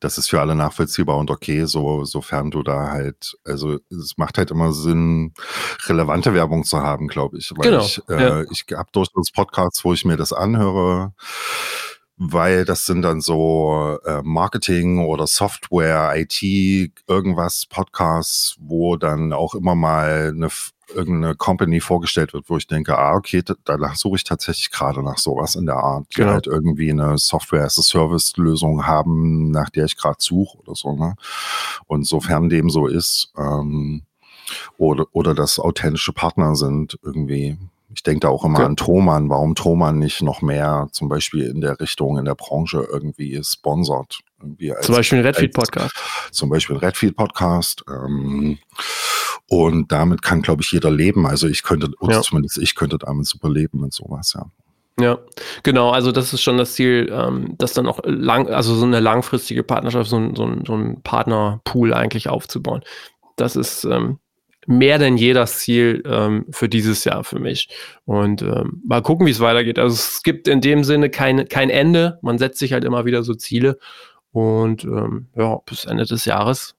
[0.00, 4.38] das ist für alle nachvollziehbar und okay, so, sofern du da halt, also es macht
[4.38, 5.32] halt immer Sinn,
[5.86, 7.52] relevante Werbung zu haben, glaube ich.
[7.56, 8.44] Weil genau, ich, äh, ja.
[8.50, 11.12] ich habe durchaus Podcasts, wo ich mir das anhöre,
[12.18, 16.42] weil das sind dann so äh, Marketing oder Software, IT,
[17.06, 20.48] irgendwas, Podcasts, wo dann auch immer mal eine
[20.94, 25.02] irgendeine Company vorgestellt wird, wo ich denke, ah, okay, da, da suche ich tatsächlich gerade
[25.02, 26.32] nach sowas in der Art, die genau.
[26.32, 30.94] halt irgendwie eine Software-as-a-Service-Lösung haben, nach der ich gerade suche oder so.
[30.94, 31.14] Ne?
[31.86, 34.02] Und sofern dem so ist, ähm,
[34.78, 37.58] oder, oder dass authentische Partner sind, irgendwie.
[37.98, 38.66] Ich denke da auch immer okay.
[38.66, 42.86] an Thomann, warum Thomann nicht noch mehr zum Beispiel in der Richtung, in der Branche
[42.88, 44.20] irgendwie sponsert.
[44.40, 45.96] Irgendwie als, zum Beispiel ein Redfeed-Podcast.
[46.30, 47.84] Zum Beispiel ein Redfeed-Podcast.
[47.88, 48.58] Ähm,
[49.48, 51.26] und damit kann, glaube ich, jeder leben.
[51.26, 52.22] Also ich könnte, oder ja.
[52.22, 54.46] zumindest ich könnte damit super leben mit sowas, ja.
[55.00, 55.18] Ja,
[55.64, 55.90] genau.
[55.90, 59.64] Also das ist schon das Ziel, ähm, das dann auch lang, also so eine langfristige
[59.64, 62.82] Partnerschaft, so ein, so ein, so ein Partnerpool eigentlich aufzubauen.
[63.34, 64.20] Das ist ähm,
[64.68, 67.68] mehr denn je das Ziel ähm, für dieses Jahr für mich.
[68.04, 69.78] Und ähm, mal gucken, wie es weitergeht.
[69.78, 72.18] Also es gibt in dem Sinne kein, kein Ende.
[72.20, 73.78] Man setzt sich halt immer wieder so Ziele.
[74.30, 76.76] Und ähm, ja, bis Ende des Jahres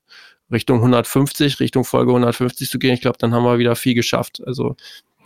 [0.52, 2.94] Richtung 150, Richtung Folge 150 zu gehen.
[2.94, 4.40] Ich glaube, dann haben wir wieder viel geschafft.
[4.46, 4.76] Also,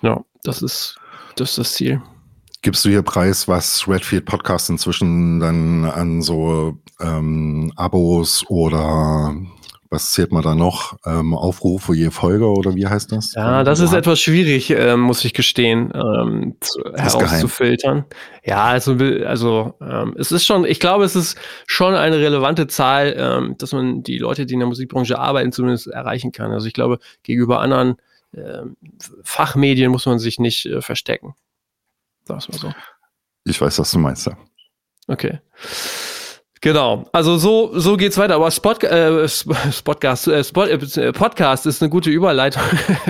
[0.00, 0.98] ja, das ist
[1.36, 2.00] das, ist das Ziel.
[2.62, 9.36] Gibst du hier Preis, was Redfield Podcast inzwischen dann an so ähm, Abos oder
[9.94, 10.98] was zählt man da noch?
[11.06, 13.32] Ähm, Aufrufe je Folge oder wie heißt das?
[13.34, 18.04] Ja, das ist etwas schwierig, äh, muss ich gestehen, ähm, zu, herauszufiltern.
[18.44, 23.14] Ja, also, also ähm, es ist schon, ich glaube, es ist schon eine relevante Zahl,
[23.16, 26.50] ähm, dass man die Leute, die in der Musikbranche arbeiten, zumindest erreichen kann.
[26.50, 27.96] Also ich glaube, gegenüber anderen
[28.32, 28.62] äh,
[29.22, 31.34] Fachmedien muss man sich nicht äh, verstecken.
[32.24, 32.74] Sag's mal so.
[33.44, 34.36] Ich weiß, was du meinst, ja.
[35.06, 35.38] Okay.
[36.64, 38.36] Genau, also so, so geht's weiter.
[38.36, 42.62] Aber Spot, äh, Spotcast, äh, Spot, äh, Podcast ist eine gute Überleitung.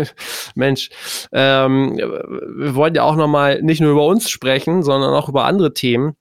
[0.56, 0.90] Mensch,
[1.30, 5.72] ähm, wir wollen ja auch nochmal nicht nur über uns sprechen, sondern auch über andere
[5.72, 6.16] Themen.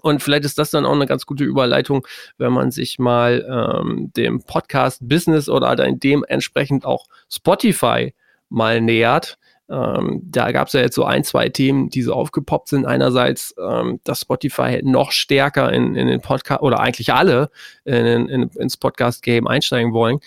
[0.00, 2.06] Und vielleicht ist das dann auch eine ganz gute Überleitung,
[2.38, 8.14] wenn man sich mal ähm, dem Podcast-Business oder dann dementsprechend auch Spotify
[8.48, 9.36] mal nähert.
[9.70, 12.86] Ähm, da gab es ja jetzt so ein, zwei Themen, die so aufgepoppt sind.
[12.86, 17.50] Einerseits, ähm, dass Spotify noch stärker in, in den Podcast oder eigentlich alle
[17.84, 20.20] in, in, ins Podcast-Game einsteigen wollen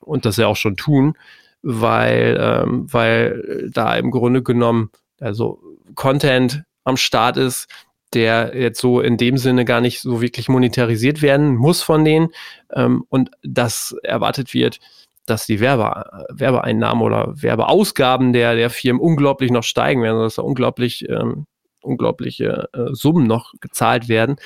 [0.00, 1.16] und das ja auch schon tun,
[1.62, 5.60] weil, ähm, weil da im Grunde genommen also
[5.94, 7.68] Content am Start ist,
[8.12, 12.28] der jetzt so in dem Sinne gar nicht so wirklich monetarisiert werden muss von denen
[12.72, 14.78] ähm, und das erwartet wird,
[15.26, 20.42] dass die Werbe, Werbeeinnahmen oder Werbeausgaben der, der Firmen unglaublich noch steigen werden, dass da
[20.42, 21.46] unglaublich, ähm,
[21.80, 24.36] unglaubliche äh, Summen noch gezahlt werden.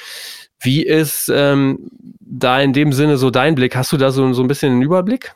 [0.60, 1.88] Wie ist ähm,
[2.20, 3.76] da in dem Sinne so dein Blick?
[3.76, 5.34] Hast du da so, so ein bisschen einen Überblick?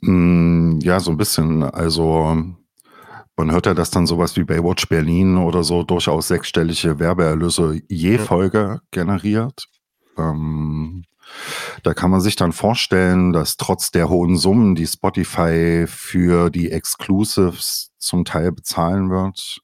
[0.00, 1.62] Mm, ja, so ein bisschen.
[1.62, 2.54] Also
[3.36, 8.18] man hört ja, dass dann sowas wie Baywatch Berlin oder so durchaus sechsstellige Werbeerlöse je
[8.18, 9.68] Folge generiert.
[10.16, 11.04] Ähm,
[11.82, 16.70] da kann man sich dann vorstellen, dass trotz der hohen Summen, die Spotify für die
[16.70, 19.60] Exclusives zum Teil bezahlen wird,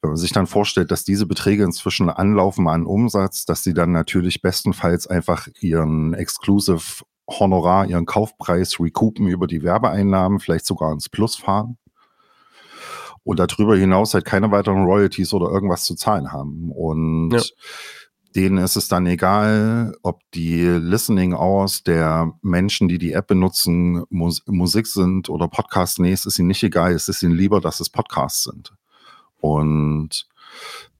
[0.00, 3.92] wenn man sich dann vorstellt, dass diese Beträge inzwischen anlaufen an Umsatz, dass sie dann
[3.92, 11.08] natürlich bestenfalls einfach ihren Exclusive Honorar, ihren Kaufpreis recoupen über die Werbeeinnahmen, vielleicht sogar ins
[11.08, 11.78] Plus fahren
[13.22, 16.72] und darüber hinaus halt keine weiteren Royalties oder irgendwas zu zahlen haben.
[16.72, 17.40] Und ja
[18.36, 24.04] denen ist es dann egal, ob die Listening Hours der Menschen, die die App benutzen,
[24.08, 25.98] Mus Musik sind oder Podcasts.
[25.98, 26.92] Nee, es ist ihnen nicht egal.
[26.92, 28.72] Es ist ihnen lieber, dass es Podcasts sind.
[29.38, 30.28] Und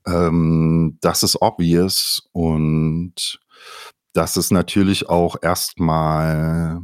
[0.07, 3.40] ähm, das ist obvious und
[4.12, 6.83] das ist natürlich auch erstmal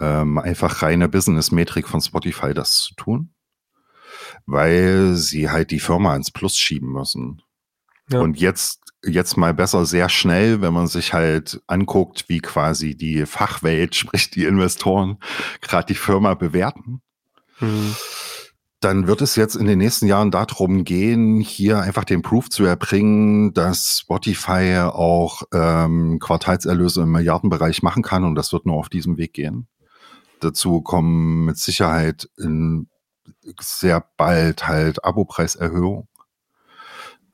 [0.00, 3.30] ähm, einfach reine Business-Metrik von Spotify, das zu tun,
[4.46, 7.42] weil sie halt die Firma ins Plus schieben müssen.
[8.10, 8.20] Ja.
[8.20, 13.26] Und jetzt jetzt mal besser sehr schnell, wenn man sich halt anguckt, wie quasi die
[13.26, 15.18] Fachwelt, sprich die Investoren,
[15.60, 17.00] gerade die Firma bewerten.
[17.60, 17.94] Mhm.
[18.80, 22.66] Dann wird es jetzt in den nächsten Jahren darum gehen, hier einfach den Proof zu
[22.66, 28.90] erbringen, dass Spotify auch ähm, Quartalserlöse im Milliardenbereich machen kann und das wird nur auf
[28.90, 29.68] diesem Weg gehen.
[30.40, 32.88] Dazu kommen mit Sicherheit in
[33.60, 36.08] sehr bald halt Abopreiserhöhung.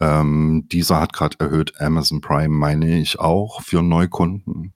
[0.00, 4.72] Ähm, dieser hat gerade erhöht, Amazon Prime meine ich auch für Neukunden.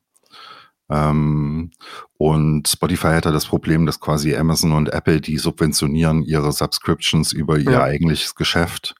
[0.90, 1.70] Ähm,
[2.18, 7.32] und Spotify hat ja das Problem, dass quasi Amazon und Apple, die subventionieren ihre Subscriptions
[7.32, 7.82] über ihr ja.
[7.82, 8.94] eigentliches Geschäft.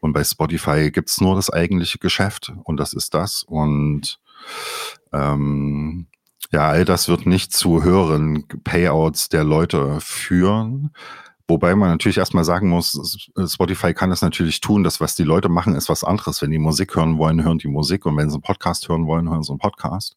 [0.00, 3.42] Und bei Spotify gibt's nur das eigentliche Geschäft und das ist das.
[3.42, 4.18] Und
[5.12, 6.06] ähm,
[6.52, 10.92] ja, all das wird nicht zu höheren Payouts der Leute führen.
[11.48, 14.82] Wobei man natürlich erstmal sagen muss, Spotify kann das natürlich tun.
[14.82, 16.42] Das, was die Leute machen, ist was anderes.
[16.42, 18.04] Wenn die Musik hören wollen, hören die Musik.
[18.04, 20.16] Und wenn sie einen Podcast hören wollen, hören sie einen Podcast.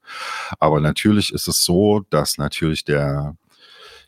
[0.59, 3.35] Aber natürlich ist es so, dass natürlich der,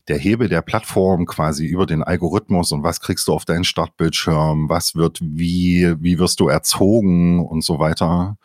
[0.07, 4.67] der Hebel der Plattform quasi über den Algorithmus und was kriegst du auf deinen Startbildschirm,
[4.67, 8.37] was wird wie, wie wirst du erzogen und so weiter.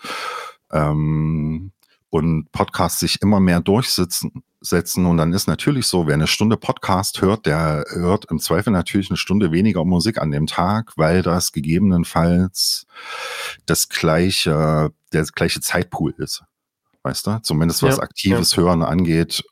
[0.70, 1.72] Ähm,
[2.10, 5.06] und Podcasts sich immer mehr durchsetzen setzen.
[5.06, 9.10] Und dann ist natürlich so, wer eine Stunde Podcast hört, der hört im Zweifel natürlich
[9.10, 12.86] eine Stunde weniger Musik an dem Tag, weil das gegebenenfalls
[13.66, 16.42] das gleiche, der gleiche Zeitpool ist.
[17.02, 17.40] Weißt du?
[17.42, 18.62] Zumindest was ja, aktives ja.
[18.62, 19.44] Hören angeht,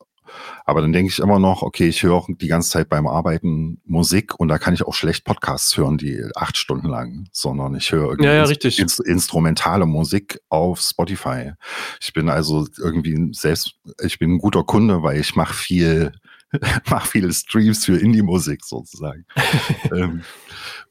[0.64, 4.38] aber dann denke ich immer noch, okay, ich höre die ganze Zeit beim Arbeiten Musik
[4.38, 8.10] und da kann ich auch schlecht Podcasts hören, die acht Stunden lang, sondern ich höre
[8.10, 8.78] irgendwie ja, ja, richtig.
[8.78, 11.52] Inst instrumentale Musik auf Spotify.
[12.00, 16.12] Ich bin also irgendwie selbst, ich bin ein guter Kunde, weil ich mache viel,
[16.90, 19.26] mache viele Streams für Indie-Musik sozusagen.
[19.92, 20.22] ähm,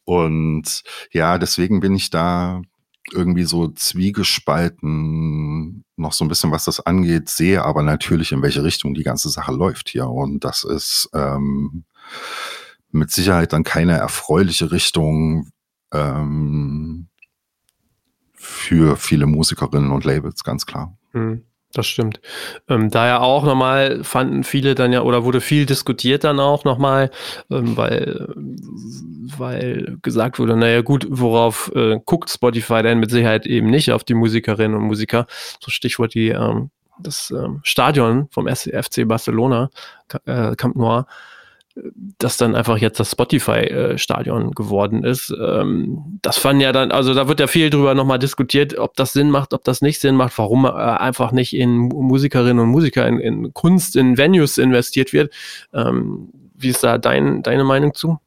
[0.05, 2.61] und ja, deswegen bin ich da
[3.11, 8.63] irgendwie so zwiegespalten noch so ein bisschen, was das angeht, sehe aber natürlich, in welche
[8.63, 10.07] Richtung die ganze Sache läuft hier.
[10.07, 11.83] Und das ist ähm,
[12.91, 15.49] mit Sicherheit dann keine erfreuliche Richtung
[15.91, 17.07] ähm,
[18.33, 20.97] für viele Musikerinnen und Labels, ganz klar.
[21.13, 21.43] Mhm.
[21.73, 22.21] Das stimmt.
[22.69, 27.09] Ähm, daher auch nochmal fanden viele dann ja, oder wurde viel diskutiert dann auch nochmal,
[27.49, 28.27] ähm, weil,
[29.37, 34.03] weil gesagt wurde, naja gut, worauf äh, guckt Spotify denn mit Sicherheit eben nicht auf
[34.03, 35.25] die Musikerinnen und Musiker.
[35.59, 39.71] So Stichwort die, ähm, das ähm, Stadion vom FC Barcelona,
[40.25, 41.07] äh, Camp Noir
[41.75, 45.33] das dann einfach jetzt das Spotify-Stadion geworden ist.
[45.39, 49.13] Ähm, das fand ja dann, also da wird ja viel drüber nochmal diskutiert, ob das
[49.13, 53.07] Sinn macht, ob das nicht Sinn macht, warum äh, einfach nicht in Musikerinnen und Musiker,
[53.07, 55.33] in, in Kunst, in Venues investiert wird.
[55.73, 58.19] Ähm, wie ist da dein, deine Meinung zu?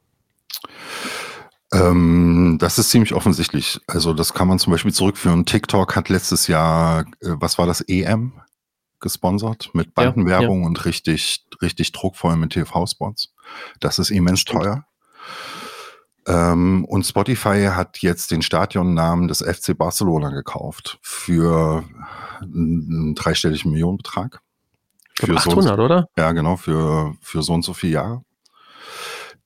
[1.73, 3.79] Ähm, das ist ziemlich offensichtlich.
[3.87, 5.45] Also das kann man zum Beispiel zurückführen.
[5.45, 8.33] TikTok hat letztes Jahr, äh, was war das, EM?
[8.99, 10.67] Gesponsert mit Bandenwerbung ja, ja.
[10.67, 13.33] und richtig, richtig druckvoll mit TV-Spots.
[13.79, 14.63] Das ist immens Stimmt.
[14.63, 14.85] teuer.
[16.27, 21.83] Ähm, und Spotify hat jetzt den Stadionnamen des FC Barcelona gekauft für
[22.41, 24.41] einen dreistelligen Millionenbetrag.
[25.15, 26.07] Für 800, so, oder?
[26.17, 28.23] Ja, genau, für, für so und so viele Jahre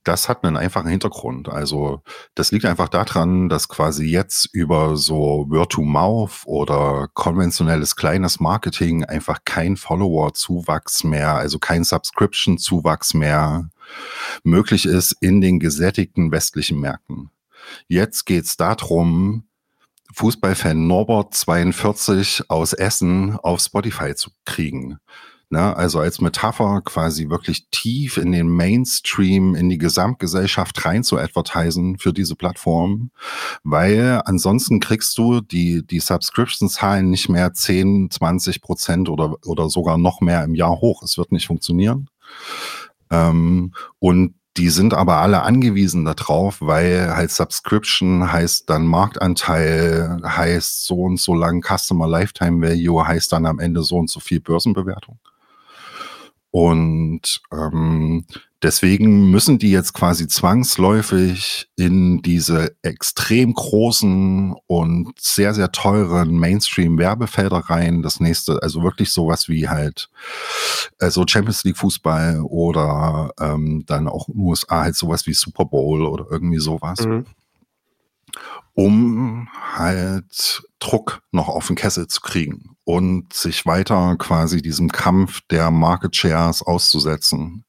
[0.04, 1.50] das hat einen einfachen Hintergrund.
[1.50, 2.02] Also
[2.36, 9.40] das liegt einfach daran, dass quasi jetzt über so Word-to-Mouth oder konventionelles kleines Marketing einfach
[9.46, 13.70] kein Follower-Zuwachs mehr, also kein Subscription-Zuwachs mehr
[14.44, 17.30] möglich ist in den gesättigten westlichen Märkten.
[17.88, 19.44] Jetzt geht's darum,
[20.14, 25.00] Fußballfan Norbert 42 aus Essen auf Spotify zu kriegen.
[25.52, 25.76] Ne?
[25.76, 31.98] Also als Metapher quasi wirklich tief in den Mainstream, in die Gesamtgesellschaft rein zu advertisen
[31.98, 33.12] für diese Plattform,
[33.64, 39.98] weil ansonsten kriegst du die, die Subscription-Zahlen nicht mehr 10, 20 Prozent oder, oder sogar
[39.98, 41.04] noch mehr im Jahr hoch.
[41.04, 42.08] Es wird nicht funktionieren.
[43.10, 50.86] Ähm, und die sind aber alle angewiesen darauf, weil halt Subscription heißt dann Marktanteil, heißt
[50.86, 54.40] so und so lang Customer Lifetime Value, heißt dann am Ende so und so viel
[54.40, 55.20] Börsenbewertung.
[56.52, 58.26] Und ähm,
[58.62, 67.58] deswegen müssen die jetzt quasi zwangsläufig in diese extrem großen und sehr, sehr teuren Mainstream-Werbefelder
[67.58, 68.02] rein.
[68.02, 70.10] Das nächste, also wirklich sowas wie halt
[71.00, 75.66] also Champions League Fußball oder ähm, dann auch in den USA halt sowas wie Super
[75.66, 77.06] Bowl oder irgendwie sowas.
[77.06, 77.26] Mhm
[78.74, 85.42] um halt Druck noch auf den Kessel zu kriegen und sich weiter quasi diesem Kampf
[85.50, 87.66] der Market Shares auszusetzen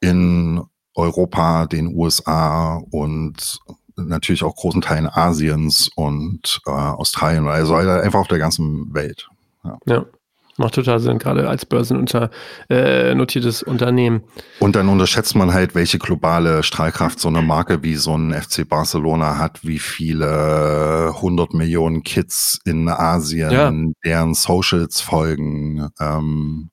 [0.00, 0.62] in
[0.94, 3.60] Europa, den USA und
[3.96, 9.28] natürlich auch großen Teilen Asiens und äh, Australien, also einfach auf der ganzen Welt.
[9.64, 9.78] Ja.
[9.86, 10.06] ja.
[10.58, 14.22] Macht total Sinn, gerade als börsennotiertes äh, Unternehmen.
[14.58, 18.66] Und dann unterschätzt man halt, welche globale Strahlkraft so eine Marke wie so ein FC
[18.66, 23.70] Barcelona hat, wie viele hundert Millionen Kids in Asien, ja.
[24.04, 25.90] deren Socials folgen.
[26.00, 26.70] Ähm,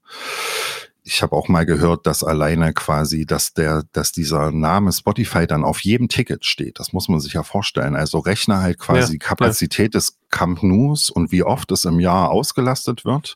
[1.03, 5.63] ich habe auch mal gehört, dass alleine quasi, dass der, dass dieser Name Spotify dann
[5.63, 6.79] auf jedem Ticket steht.
[6.79, 7.95] Das muss man sich ja vorstellen.
[7.95, 9.99] Also rechne halt quasi ja, Kapazität ja.
[9.99, 13.35] des Camp Nous und wie oft es im Jahr ausgelastet wird.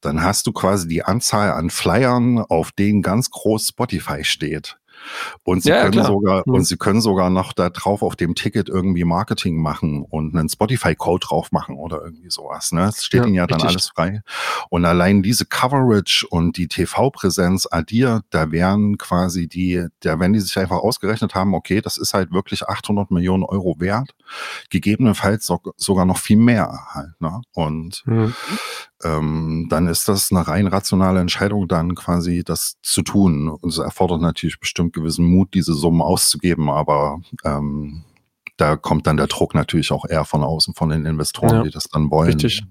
[0.00, 4.76] Dann hast du quasi die Anzahl an Flyern, auf denen ganz groß Spotify steht.
[5.42, 6.54] Und sie ja, können ja, sogar, mhm.
[6.54, 10.48] und sie können sogar noch da drauf auf dem Ticket irgendwie Marketing machen und einen
[10.48, 12.72] Spotify-Code drauf machen oder irgendwie sowas.
[12.72, 12.82] Ne?
[12.82, 14.22] Das steht ja, ihnen ja dann alles frei.
[14.70, 20.40] Und allein diese Coverage und die TV-Präsenz addiert, da wären quasi die, da wenn die
[20.40, 24.14] sich einfach ausgerechnet haben, okay, das ist halt wirklich 800 Millionen Euro wert,
[24.70, 27.20] gegebenenfalls so, sogar noch viel mehr halt.
[27.20, 27.40] Ne?
[27.52, 28.34] Und mhm
[29.04, 33.48] ähm, dann ist das eine rein rationale Entscheidung, dann quasi das zu tun.
[33.48, 38.04] Und es erfordert natürlich bestimmt gewissen Mut, diese Summen auszugeben, aber ähm,
[38.56, 41.70] da kommt dann der Druck natürlich auch eher von außen, von den Investoren, ja, die
[41.70, 42.32] das dann wollen.
[42.32, 42.62] Richtig.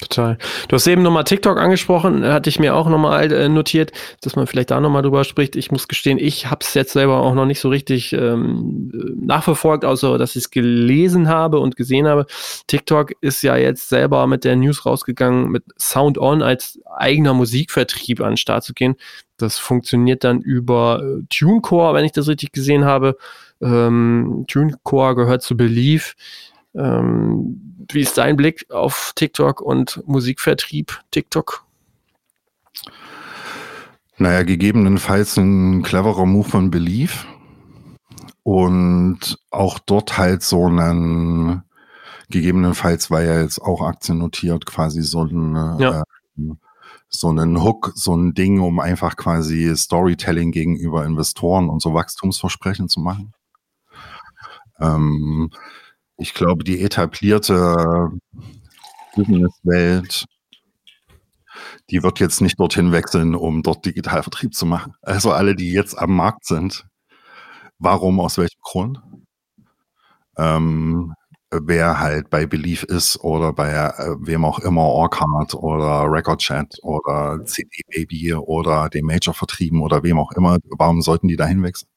[0.00, 0.38] Total.
[0.68, 3.92] Du hast eben nochmal TikTok angesprochen, hatte ich mir auch nochmal äh, notiert,
[4.22, 5.54] dass man vielleicht da nochmal drüber spricht.
[5.54, 9.84] Ich muss gestehen, ich habe es jetzt selber auch noch nicht so richtig ähm, nachverfolgt,
[9.84, 12.26] außer dass ich es gelesen habe und gesehen habe.
[12.66, 18.20] TikTok ist ja jetzt selber mit der News rausgegangen, mit Sound On als eigener Musikvertrieb
[18.20, 18.96] an den Start zu gehen.
[19.36, 23.16] Das funktioniert dann über äh, TuneCore, wenn ich das richtig gesehen habe.
[23.60, 26.12] Ähm, TuneCore gehört zu Believe.
[26.74, 31.64] Ähm, wie ist dein Blick auf TikTok und Musikvertrieb TikTok?
[34.16, 37.26] Naja, gegebenenfalls ein cleverer Move von Belief
[38.44, 41.62] und auch dort halt so einen,
[42.30, 46.00] gegebenenfalls war ja jetzt auch Aktien notiert, quasi so ein, ja.
[46.00, 46.52] äh,
[47.14, 52.88] so einen Hook, so ein Ding, um einfach quasi Storytelling gegenüber Investoren und so Wachstumsversprechen
[52.88, 53.32] zu machen.
[54.80, 55.50] Ähm,
[56.16, 58.10] ich glaube, die etablierte
[59.14, 60.26] Businesswelt,
[61.90, 64.94] die wird jetzt nicht dorthin wechseln, um dort Digitalvertrieb zu machen.
[65.02, 66.86] Also alle, die jetzt am Markt sind,
[67.78, 69.02] warum, aus welchem Grund?
[70.36, 71.14] Ähm,
[71.62, 76.78] wer halt bei Belief ist oder bei äh, wem auch immer, Orcard oder Record Chat
[76.82, 81.62] oder CD Baby oder dem Major vertrieben oder wem auch immer, warum sollten die dahin
[81.62, 81.88] wechseln?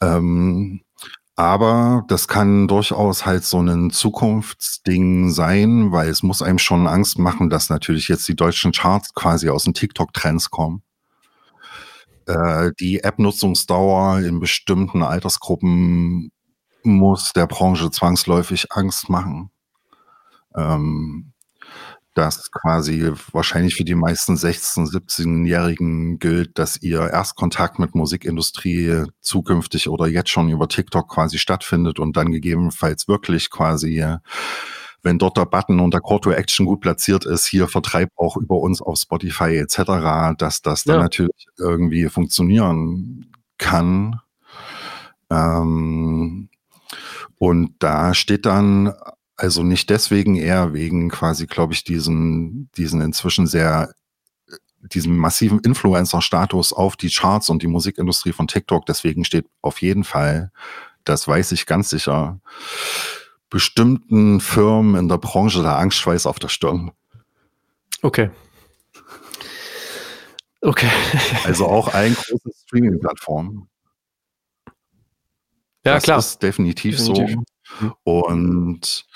[0.00, 0.80] Ähm,
[1.36, 7.16] aber das kann durchaus halt so ein Zukunftsding sein, weil es muss einem schon Angst
[7.18, 10.82] machen, dass natürlich jetzt die deutschen Charts quasi aus den TikTok-Trends kommen.
[12.26, 16.32] Äh, die App-Nutzungsdauer in bestimmten Altersgruppen
[16.88, 19.50] muss der Branche zwangsläufig Angst machen.
[20.56, 21.32] Ähm,
[22.18, 29.88] dass quasi wahrscheinlich für die meisten 16-, 17-Jährigen gilt, dass ihr Erstkontakt mit Musikindustrie zukünftig
[29.88, 34.04] oder jetzt schon über TikTok quasi stattfindet und dann gegebenenfalls wirklich quasi,
[35.02, 38.36] wenn dort der Button und der Call to Action gut platziert ist, hier vertreibt auch
[38.36, 41.02] über uns auf Spotify etc., dass das dann ja.
[41.02, 44.20] natürlich irgendwie funktionieren kann.
[45.30, 46.48] Ähm,
[47.38, 48.92] und da steht dann
[49.36, 53.94] also nicht deswegen eher wegen quasi, glaube ich, diesen, diesen inzwischen sehr,
[54.80, 58.84] diesen massiven Influencer-Status auf die Charts und die Musikindustrie von TikTok.
[58.86, 60.50] Deswegen steht auf jeden Fall,
[61.04, 62.40] das weiß ich ganz sicher,
[63.48, 66.90] bestimmten Firmen in der Branche der Angstschweiß auf der Stirn.
[68.02, 68.30] Okay.
[70.60, 70.90] Okay.
[71.44, 73.68] also auch ein großes Streaming-Plattform.
[75.84, 76.18] Ja, das klar.
[76.18, 77.36] Das ist definitiv, definitiv.
[77.80, 77.92] so.
[78.04, 79.06] Und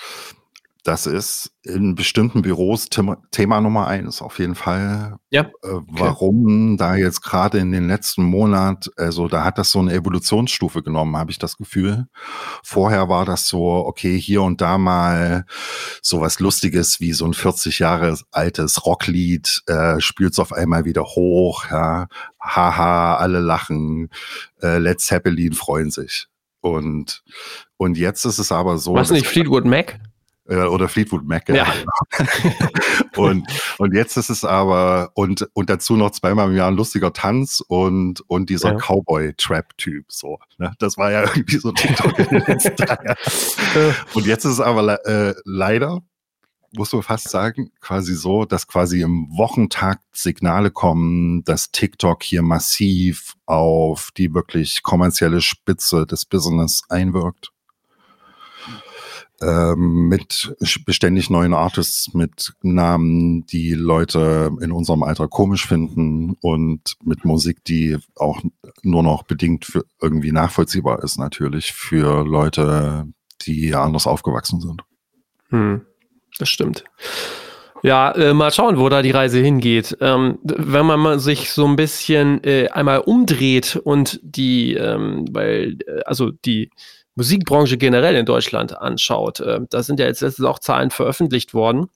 [0.85, 5.17] das ist in bestimmten Büros Thema, Thema Nummer eins auf jeden Fall.
[5.31, 5.43] Ja.
[5.63, 5.87] Äh, okay.
[5.91, 10.83] Warum da jetzt gerade in den letzten Monat, also da hat das so eine Evolutionsstufe
[10.83, 12.09] genommen, habe ich das Gefühl.
[12.65, 15.45] Vorher war das so, okay, hier und da mal
[16.03, 20.85] so was Lustiges wie so ein 40 Jahre altes Rocklied, äh, spielt es auf einmal
[20.85, 22.09] wieder hoch, ja,
[22.41, 24.11] haha, alle lachen,
[24.61, 26.27] äh, Led Zeppelin freuen sich.
[26.63, 27.23] Und,
[27.77, 28.95] und jetzt ist es aber so.
[28.95, 30.01] Was nicht Fleetwood Mac?
[30.49, 31.55] Äh, oder Fleetwood Mac, ja.
[31.55, 31.67] ja.
[33.17, 33.47] und,
[33.79, 37.63] und jetzt ist es aber, und, und dazu noch zweimal im Jahr ein lustiger Tanz
[37.67, 38.79] und, und dieser ja.
[38.79, 40.39] Cowboy-Trap-Typ, so.
[40.59, 40.73] Ne?
[40.79, 43.95] Das war ja irgendwie so TikTok in den letzten drei Jahren.
[44.15, 46.03] Und jetzt ist es aber äh, leider,
[46.73, 52.43] muss man fast sagen, quasi so, dass quasi im Wochentakt Signale kommen, dass TikTok hier
[52.43, 57.53] massiv auf die wirklich kommerzielle Spitze des Business einwirkt.
[59.43, 60.55] Ähm, mit
[60.87, 67.65] beständig neuen Artists, mit Namen, die Leute in unserem Alter komisch finden und mit Musik,
[67.65, 68.41] die auch
[68.83, 73.09] nur noch bedingt für irgendwie nachvollziehbar ist, natürlich für Leute,
[73.43, 74.85] die anders aufgewachsen sind.
[75.49, 75.83] Hm.
[76.43, 76.83] Das stimmt.
[77.85, 79.97] Ja, äh, mal schauen, wo da die Reise hingeht.
[80.01, 86.01] Ähm, wenn man sich so ein bisschen äh, einmal umdreht und die, ähm, weil, äh,
[86.05, 86.71] also die
[87.15, 91.87] Musikbranche generell in Deutschland anschaut, äh, da sind ja jetzt letztens auch Zahlen veröffentlicht worden.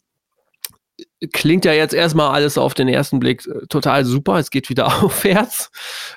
[1.32, 4.38] Klingt ja jetzt erstmal alles auf den ersten Blick äh, total super.
[4.38, 5.72] Es geht wieder aufwärts.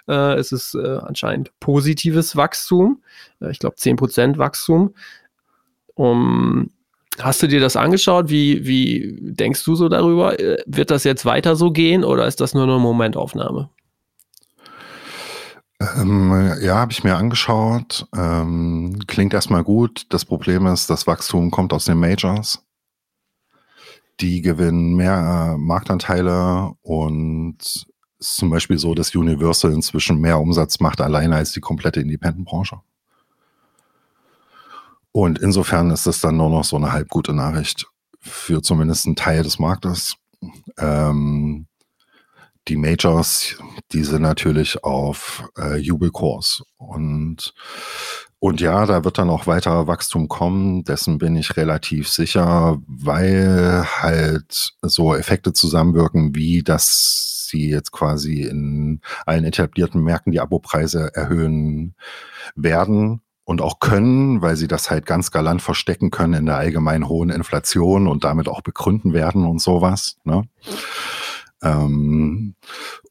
[0.06, 3.02] Es ist anscheinend positives Wachstum.
[3.50, 4.94] ich glaube 10% Wachstum.
[5.96, 6.72] Um,
[7.22, 8.30] Hast du dir das angeschaut?
[8.30, 10.40] Wie, wie denkst du so darüber?
[10.40, 13.70] Äh, wird das jetzt weiter so gehen oder ist das nur eine Momentaufnahme?
[15.82, 18.08] Ähm, ja, habe ich mir angeschaut.
[18.16, 20.06] Ähm, klingt erstmal gut.
[20.10, 22.66] Das Problem ist, das Wachstum kommt aus den Majors.
[24.20, 27.58] Die gewinnen mehr äh, Marktanteile und
[28.20, 32.82] ist zum Beispiel so, dass Universal inzwischen mehr Umsatz macht alleine als die komplette Independent-Branche.
[35.12, 37.88] Und insofern ist das dann nur noch so eine halb gute Nachricht
[38.20, 40.16] für zumindest einen Teil des Marktes.
[40.78, 41.68] Ähm,
[42.68, 43.56] die Majors,
[43.92, 46.64] die sind natürlich auf äh, Jubelkurs.
[46.78, 47.54] Und,
[48.38, 50.84] und ja, da wird dann auch weiter Wachstum kommen.
[50.84, 58.44] Dessen bin ich relativ sicher, weil halt so Effekte zusammenwirken, wie dass sie jetzt quasi
[58.44, 61.96] in allen etablierten Märkten die Abopreise erhöhen
[62.56, 67.10] werden und auch können, weil sie das halt ganz galant verstecken können in der allgemein
[67.10, 70.18] hohen Inflation und damit auch begründen werden und sowas.
[70.24, 70.48] Ne?
[71.64, 72.54] Ähm,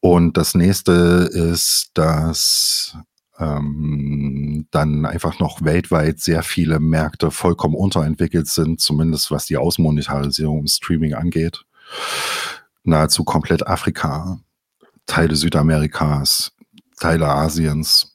[0.00, 2.96] und das nächste ist, dass
[3.40, 10.60] ähm, dann einfach noch weltweit sehr viele Märkte vollkommen unterentwickelt sind, zumindest was die Ausmonetarisierung
[10.60, 11.64] im Streaming angeht.
[12.84, 14.38] Nahezu komplett Afrika,
[15.04, 16.52] Teile Südamerikas,
[16.96, 18.14] Teile Asiens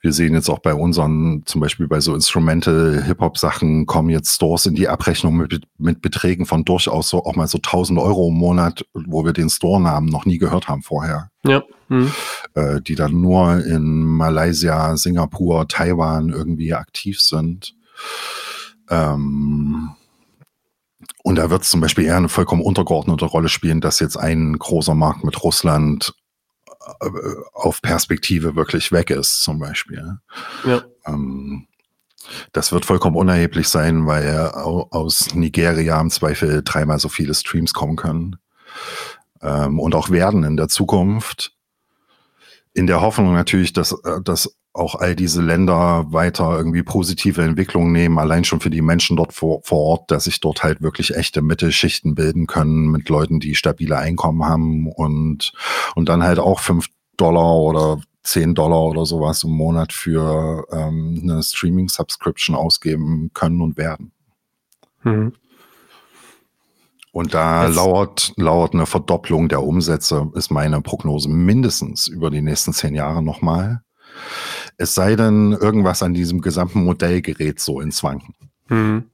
[0.00, 4.74] wir sehen jetzt auch bei unseren, zum Beispiel bei so Instrumental-Hip-Hop-Sachen, kommen jetzt Stores in
[4.74, 8.86] die Abrechnung mit, mit Beträgen von durchaus so auch mal so 1000 Euro im Monat,
[8.94, 11.30] wo wir den Store-Namen noch nie gehört haben vorher.
[11.44, 11.62] Ja.
[11.88, 12.12] Mhm.
[12.54, 17.74] Äh, die dann nur in Malaysia, Singapur, Taiwan irgendwie aktiv sind.
[18.88, 19.90] Ähm,
[21.22, 24.58] und da wird es zum Beispiel eher eine vollkommen untergeordnete Rolle spielen, dass jetzt ein
[24.58, 26.14] großer Markt mit Russland
[27.52, 30.18] auf Perspektive wirklich weg ist, zum Beispiel.
[30.64, 30.82] Ja.
[31.06, 31.66] Ähm,
[32.52, 37.96] das wird vollkommen unerheblich sein, weil aus Nigeria im Zweifel dreimal so viele Streams kommen
[37.96, 38.36] können.
[39.42, 41.54] Ähm, und auch werden in der Zukunft.
[42.72, 47.92] In der Hoffnung natürlich, dass, äh, dass auch all diese Länder weiter irgendwie positive Entwicklungen
[47.92, 51.16] nehmen, allein schon für die Menschen dort vor, vor Ort, dass sich dort halt wirklich
[51.16, 55.52] echte Mittelschichten bilden können mit Leuten, die stabile Einkommen haben und,
[55.96, 61.18] und dann halt auch fünf Dollar oder zehn Dollar oder sowas im Monat für ähm,
[61.22, 64.12] eine Streaming-Subscription ausgeben können und werden.
[65.02, 65.32] Mhm.
[67.12, 72.72] Und da lauert, lauert eine Verdopplung der Umsätze, ist meine Prognose mindestens über die nächsten
[72.72, 73.82] zehn Jahre nochmal.
[74.76, 78.34] Es sei denn, irgendwas an diesem gesamten Modell gerät so ins Wanken.
[78.68, 79.04] Hm,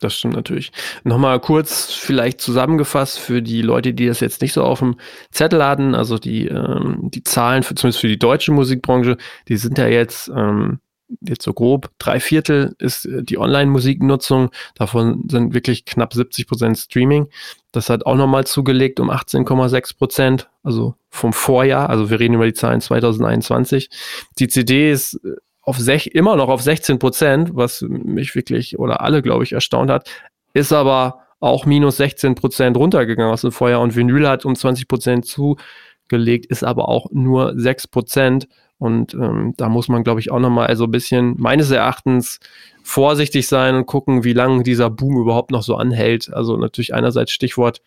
[0.00, 0.72] das stimmt natürlich.
[1.04, 4.96] Nochmal kurz vielleicht zusammengefasst für die Leute, die das jetzt nicht so auf dem
[5.30, 9.16] Zettel hatten, also die, ähm, die Zahlen, für, zumindest für die deutsche Musikbranche,
[9.48, 10.80] die sind ja jetzt ähm,
[11.20, 14.50] jetzt so grob, drei Viertel ist äh, die Online-Musiknutzung.
[14.74, 17.28] Davon sind wirklich knapp 70 Prozent Streaming.
[17.72, 21.90] Das hat auch nochmal zugelegt um 18,6 Prozent, also vom Vorjahr.
[21.90, 23.90] Also wir reden über die Zahlen 2021.
[24.38, 29.00] Die CD ist äh, auf sech, immer noch auf 16 Prozent, was mich wirklich oder
[29.00, 30.08] alle, glaube ich, erstaunt hat,
[30.54, 34.88] ist aber auch minus 16 Prozent runtergegangen aus dem Vorjahr und Vinyl hat um 20
[34.88, 38.48] Prozent zugelegt, ist aber auch nur 6 Prozent.
[38.78, 42.40] Und ähm, da muss man, glaube ich, auch nochmal so ein bisschen meines Erachtens
[42.82, 46.32] vorsichtig sein und gucken, wie lange dieser Boom überhaupt noch so anhält.
[46.32, 47.80] Also natürlich einerseits Stichwort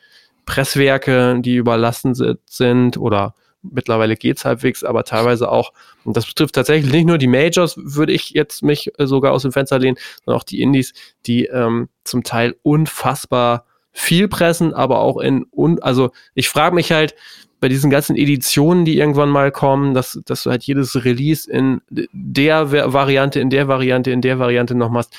[0.45, 2.15] Presswerke, die überlassen
[2.45, 5.73] sind oder mittlerweile geht's halbwegs, aber teilweise auch,
[6.05, 9.51] und das betrifft tatsächlich nicht nur die Majors, würde ich jetzt mich sogar aus dem
[9.51, 10.93] Fenster lehnen, sondern auch die Indies,
[11.25, 16.91] die ähm, zum Teil unfassbar viel pressen, aber auch in, un also ich frage mich
[16.91, 17.15] halt,
[17.59, 21.81] bei diesen ganzen Editionen, die irgendwann mal kommen, dass, dass du halt jedes Release in
[21.89, 25.13] der Variante, in der Variante, in der Variante noch machst.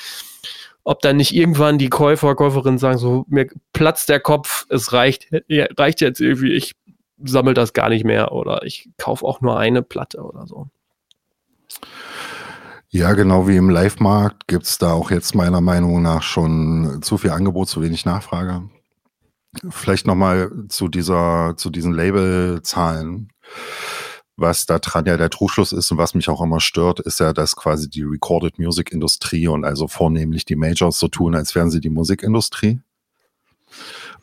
[0.82, 5.28] Ob dann nicht irgendwann die Käufer, Käuferinnen sagen, so, mir platzt der Kopf, es reicht,
[5.50, 6.74] reicht jetzt irgendwie, ich
[7.22, 10.68] sammle das gar nicht mehr oder ich kaufe auch nur eine Platte oder so.
[12.92, 17.18] Ja, genau wie im Live-Markt gibt es da auch jetzt meiner Meinung nach schon zu
[17.18, 18.68] viel Angebot, zu wenig Nachfrage.
[19.68, 23.28] Vielleicht nochmal zu dieser, zu diesen Labelzahlen.
[24.36, 27.32] Was da dran ja der Trugschluss ist und was mich auch immer stört, ist ja,
[27.32, 31.70] dass quasi die Recorded Music Industrie und also vornehmlich die Majors so tun, als wären
[31.70, 32.80] sie die Musikindustrie.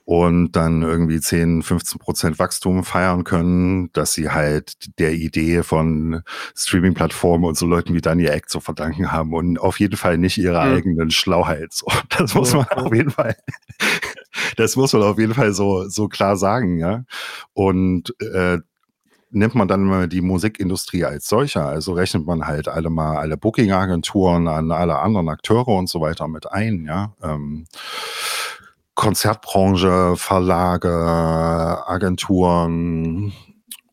[0.07, 6.21] Und dann irgendwie 10, 15 Prozent Wachstum feiern können, dass sie halt der Idee von
[6.55, 10.37] Streaming-Plattformen und so Leuten wie Daniel Eck zu verdanken haben und auf jeden Fall nicht
[10.37, 10.75] ihrer mhm.
[10.77, 11.73] eigenen Schlauheit.
[11.73, 11.87] So,
[12.17, 13.35] das muss man auf jeden Fall,
[14.55, 17.03] das muss man auf jeden Fall so, so klar sagen, ja.
[17.51, 18.59] Und äh,
[19.31, 23.35] nimmt man dann mal die Musikindustrie als solcher, also rechnet man halt alle mal alle
[23.35, 27.13] Booking-Agenturen an alle anderen Akteure und so weiter mit ein, ja.
[27.21, 27.65] Ähm,
[28.97, 30.89] Konzertbranche, Verlage,
[31.87, 33.31] Agenturen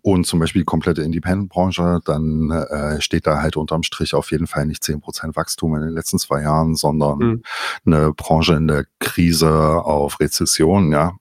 [0.00, 4.46] und zum Beispiel die komplette Independent-Branche, dann äh, steht da halt unterm Strich auf jeden
[4.46, 7.42] Fall nicht zehn Prozent Wachstum in den letzten zwei Jahren, sondern mhm.
[7.84, 9.52] eine Branche in der Krise
[9.84, 11.12] auf Rezession, ja.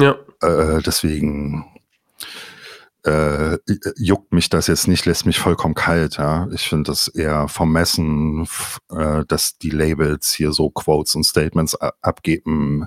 [0.00, 0.16] Ja.
[0.40, 1.66] Äh, deswegen
[3.04, 3.58] äh,
[3.96, 6.16] juckt mich das jetzt nicht, lässt mich vollkommen kalt.
[6.16, 6.48] Ja.
[6.52, 8.48] Ich finde das eher vermessen,
[8.90, 12.86] äh, dass die Labels hier so Quotes und Statements abgeben,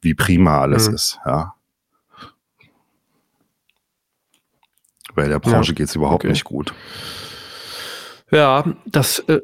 [0.00, 0.94] wie prima alles mhm.
[0.94, 1.18] ist.
[1.24, 1.54] Ja.
[5.14, 5.74] Weil der Branche ja.
[5.74, 6.32] geht es überhaupt okay.
[6.32, 6.74] nicht gut.
[8.30, 9.40] Ja, das, äh,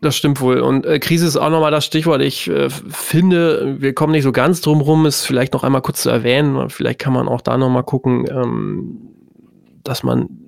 [0.00, 0.60] das stimmt wohl.
[0.60, 2.22] Und äh, Krise ist auch nochmal das Stichwort.
[2.22, 6.02] Ich äh, finde, wir kommen nicht so ganz drum rum, es vielleicht noch einmal kurz
[6.02, 6.70] zu erwähnen.
[6.70, 8.24] Vielleicht kann man auch da nochmal gucken.
[8.30, 9.15] Ähm,
[9.88, 10.46] dass man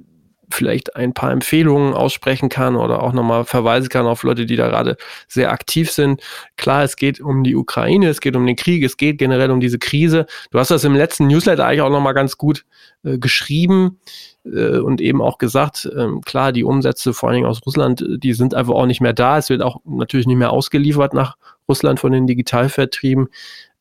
[0.50, 4.68] vielleicht ein paar Empfehlungen aussprechen kann oder auch nochmal verweisen kann auf Leute, die da
[4.68, 6.22] gerade sehr aktiv sind.
[6.56, 9.60] Klar, es geht um die Ukraine, es geht um den Krieg, es geht generell um
[9.60, 10.26] diese Krise.
[10.50, 12.64] Du hast das im letzten Newsletter eigentlich auch nochmal ganz gut
[13.04, 13.98] äh, geschrieben
[14.44, 18.32] äh, und eben auch gesagt, äh, klar, die Umsätze vor allen Dingen aus Russland, die
[18.32, 19.38] sind einfach auch nicht mehr da.
[19.38, 21.36] Es wird auch natürlich nicht mehr ausgeliefert nach
[21.68, 23.28] Russland von den Digitalvertrieben.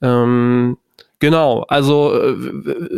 [0.02, 0.78] Ähm,
[1.20, 2.36] Genau, also äh,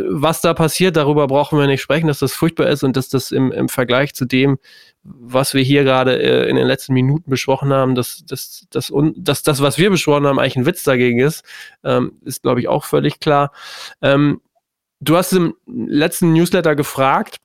[0.10, 3.32] was da passiert, darüber brauchen wir nicht sprechen, dass das furchtbar ist und dass das
[3.32, 4.58] im, im Vergleich zu dem,
[5.04, 9.44] was wir hier gerade äh, in den letzten Minuten besprochen haben, dass, dass, dass, dass
[9.44, 11.46] das, was wir besprochen haben, eigentlich ein Witz dagegen ist,
[11.86, 13.54] ähm, ist, glaube ich, auch völlig klar.
[14.02, 14.42] Ähm,
[15.00, 17.38] du hast im letzten Newsletter gefragt,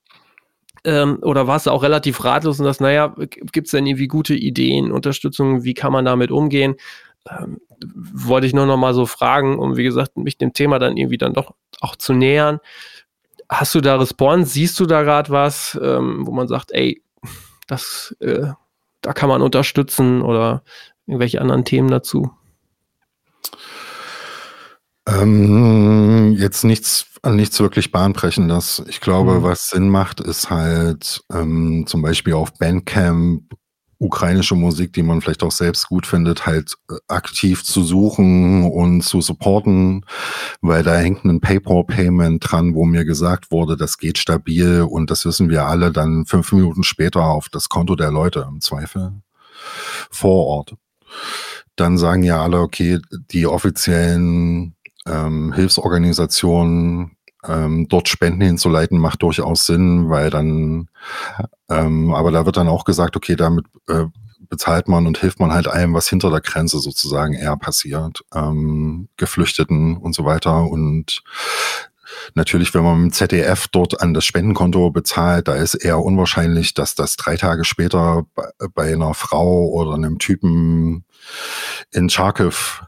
[0.83, 4.35] ähm, oder warst du auch relativ ratlos und das, naja, gibt es denn irgendwie gute
[4.35, 6.75] Ideen, Unterstützung, wie kann man damit umgehen?
[7.29, 7.59] Ähm,
[8.13, 11.17] wollte ich nur noch mal so fragen, um wie gesagt, mich dem Thema dann irgendwie
[11.17, 12.59] dann doch auch zu nähern.
[13.49, 14.51] Hast du da Response?
[14.51, 17.01] Siehst du da gerade was, ähm, wo man sagt, ey,
[17.67, 18.47] das, äh,
[19.01, 20.63] da kann man unterstützen oder
[21.05, 22.31] irgendwelche anderen Themen dazu?
[25.07, 28.83] Ähm, jetzt nichts, nichts wirklich bahnbrechendes.
[28.87, 29.43] Ich glaube, mhm.
[29.43, 33.43] was Sinn macht, ist halt ähm, zum Beispiel auf Bandcamp
[34.05, 39.01] ukrainische Musik, die man vielleicht auch selbst gut findet, halt äh, aktiv zu suchen und
[39.01, 40.05] zu supporten,
[40.61, 45.25] weil da hängt ein PayPal-Payment dran, wo mir gesagt wurde, das geht stabil und das
[45.25, 49.13] wissen wir alle dann fünf Minuten später auf das Konto der Leute im Zweifel
[50.11, 50.75] vor Ort.
[51.75, 52.99] Dann sagen ja alle, okay,
[53.31, 54.75] die offiziellen
[55.05, 57.14] ähm, Hilfsorganisationen
[57.47, 60.89] ähm, dort Spenden hinzuleiten, macht durchaus Sinn, weil dann,
[61.69, 64.05] ähm, aber da wird dann auch gesagt, okay, damit äh,
[64.49, 69.09] bezahlt man und hilft man halt allem, was hinter der Grenze sozusagen eher passiert, ähm,
[69.17, 70.69] Geflüchteten und so weiter.
[70.69, 71.23] Und
[72.33, 76.73] natürlich, wenn man mit dem ZDF dort an das Spendenkonto bezahlt, da ist eher unwahrscheinlich,
[76.73, 81.05] dass das drei Tage später bei, bei einer Frau oder einem Typen
[81.91, 82.85] in Charkiw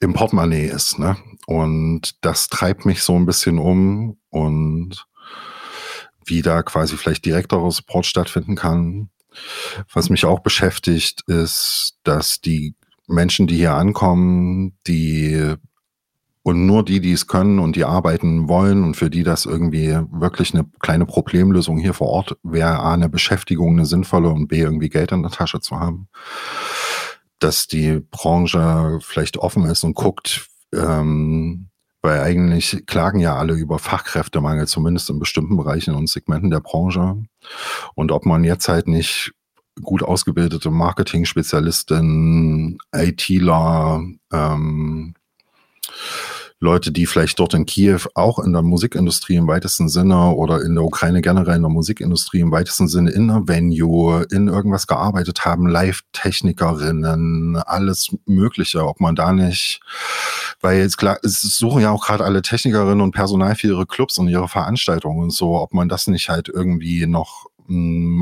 [0.00, 0.98] im Portemonnaie ist.
[0.98, 1.16] Ne?
[1.46, 5.06] Und das treibt mich so ein bisschen um und
[6.24, 9.10] wie da quasi vielleicht direkterer Support stattfinden kann.
[9.92, 12.74] Was mich auch beschäftigt, ist, dass die
[13.08, 15.54] Menschen, die hier ankommen, die
[16.44, 19.96] und nur die, die es können und die arbeiten wollen und für die das irgendwie
[20.10, 24.58] wirklich eine kleine Problemlösung hier vor Ort wäre, A, eine Beschäftigung, eine sinnvolle und B,
[24.58, 26.08] irgendwie Geld in der Tasche zu haben
[27.42, 31.68] dass die Branche vielleicht offen ist und guckt, ähm,
[32.02, 37.22] weil eigentlich klagen ja alle über Fachkräftemangel, zumindest in bestimmten Bereichen und Segmenten der Branche.
[37.94, 39.32] Und ob man jetzt halt nicht
[39.82, 44.02] gut ausgebildete Marketing-Spezialisten, ITler,
[44.32, 45.14] ähm,
[46.62, 50.76] Leute, die vielleicht dort in Kiew auch in der Musikindustrie im weitesten Sinne oder in
[50.76, 55.44] der Ukraine generell in der Musikindustrie im weitesten Sinne in einer Venue, in irgendwas gearbeitet
[55.44, 59.80] haben, Live-Technikerinnen, alles Mögliche, ob man da nicht,
[60.62, 64.16] weil jetzt klar, es suchen ja auch gerade alle Technikerinnen und Personal für ihre Clubs
[64.16, 67.46] und ihre Veranstaltungen und so, ob man das nicht halt irgendwie noch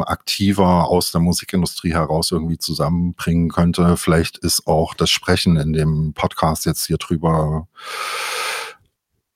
[0.07, 3.97] aktiver aus der Musikindustrie heraus irgendwie zusammenbringen könnte.
[3.97, 7.66] Vielleicht ist auch das Sprechen in dem Podcast jetzt hier drüber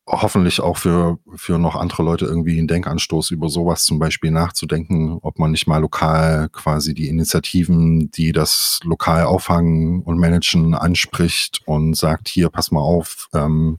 [0.06, 5.18] hoffentlich auch für, für noch andere Leute irgendwie einen Denkanstoß über sowas zum Beispiel nachzudenken,
[5.22, 11.62] ob man nicht mal lokal quasi die Initiativen, die das lokal auffangen und managen, anspricht
[11.64, 13.78] und sagt, hier, pass mal auf, ähm,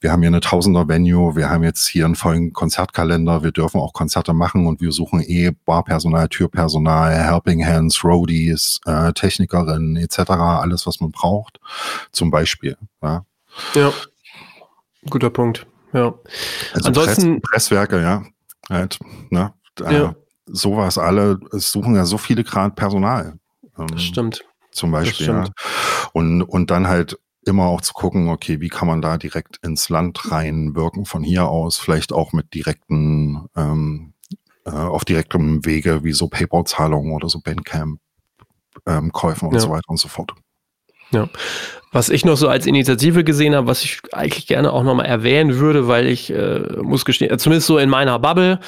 [0.00, 3.94] wir haben hier eine Tausender-Venue, wir haben jetzt hier einen vollen Konzertkalender, wir dürfen auch
[3.94, 10.86] Konzerte machen und wir suchen eh Barpersonal, Türpersonal, Helping Hands, Roadies, äh, Technikerinnen etc., alles,
[10.86, 11.60] was man braucht,
[12.12, 12.76] zum Beispiel.
[13.02, 13.24] Ja.
[13.74, 13.92] ja.
[15.10, 15.66] Guter Punkt.
[15.92, 16.14] Ja.
[16.72, 18.24] Also Ansonsten Press, Presswerke, ja.
[18.68, 18.98] Halt,
[19.30, 19.52] ne?
[19.76, 20.14] Da, ja.
[20.46, 23.38] Sowas alle es suchen ja so viele Grad Personal.
[23.78, 24.44] Ähm, das stimmt.
[24.70, 25.26] Zum Beispiel.
[25.26, 25.44] Ja.
[26.12, 29.88] Und, und dann halt immer auch zu gucken, okay, wie kann man da direkt ins
[29.88, 34.14] Land reinwirken von hier aus, vielleicht auch mit direkten, ähm,
[34.64, 39.60] äh, auf direktem Wege, wie so PayPal-Zahlungen oder so Bandcamp-Käufen ähm, und ja.
[39.60, 40.34] so weiter und so fort.
[41.10, 41.28] Ja.
[41.92, 45.56] Was ich noch so als Initiative gesehen habe, was ich eigentlich gerne auch nochmal erwähnen
[45.56, 48.60] würde, weil ich äh, muss gestehen, zumindest so in meiner Bubble,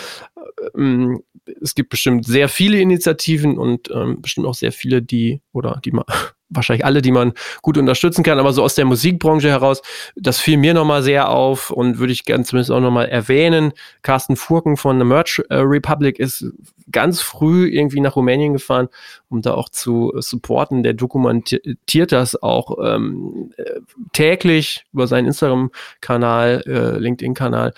[0.74, 1.18] äh,
[1.60, 5.92] es gibt bestimmt sehr viele Initiativen und ähm, bestimmt auch sehr viele, die oder die
[5.92, 6.04] man
[6.50, 9.82] wahrscheinlich alle, die man gut unterstützen kann, aber so aus der Musikbranche heraus,
[10.16, 13.72] das fiel mir nochmal sehr auf und würde ich gerne zumindest auch nochmal erwähnen.
[14.00, 16.46] Carsten Furken von The Merch äh, Republic ist
[16.90, 18.88] ganz früh irgendwie nach Rumänien gefahren,
[19.28, 20.82] um da auch zu supporten.
[20.82, 23.80] Der dokumentiert das auch ähm, äh,
[24.14, 27.74] täglich über seinen Instagram-Kanal, äh, LinkedIn-Kanal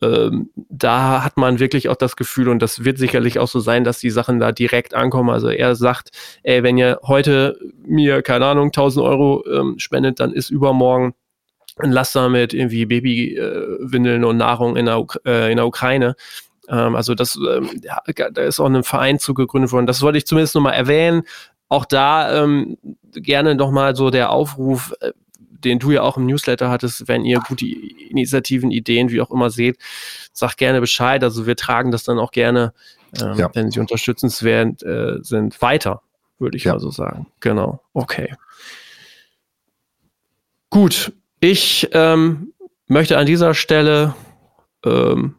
[0.00, 3.84] ähm, da hat man wirklich auch das Gefühl, und das wird sicherlich auch so sein,
[3.84, 5.30] dass die Sachen da direkt ankommen.
[5.30, 6.10] Also er sagt,
[6.42, 11.14] ey, wenn ihr heute mir, keine Ahnung, 1000 Euro ähm, spendet, dann ist übermorgen
[11.78, 16.14] ein Laster mit irgendwie Babywindeln äh, und Nahrung in der, äh, in der Ukraine.
[16.68, 19.86] Ähm, also das, ähm, ja, da ist auch ein Verein zu gegründet worden.
[19.86, 21.22] Das wollte ich zumindest nochmal erwähnen.
[21.68, 22.78] Auch da ähm,
[23.12, 25.12] gerne nochmal so der Aufruf, äh,
[25.64, 29.50] den du ja auch im Newsletter hattest, wenn ihr gute Initiativen, Ideen, wie auch immer
[29.50, 29.78] seht,
[30.32, 31.22] sagt gerne Bescheid.
[31.22, 32.72] Also wir tragen das dann auch gerne,
[33.20, 33.50] ähm, ja.
[33.54, 36.02] wenn sie unterstützenswert äh, sind, weiter,
[36.38, 36.72] würde ich ja.
[36.72, 37.26] mal so sagen.
[37.40, 37.82] Genau.
[37.92, 38.34] Okay.
[40.70, 41.12] Gut.
[41.40, 42.52] Ich ähm,
[42.86, 44.14] möchte an dieser Stelle
[44.84, 45.36] ähm,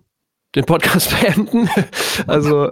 [0.56, 1.70] den Podcast beenden.
[2.28, 2.72] Also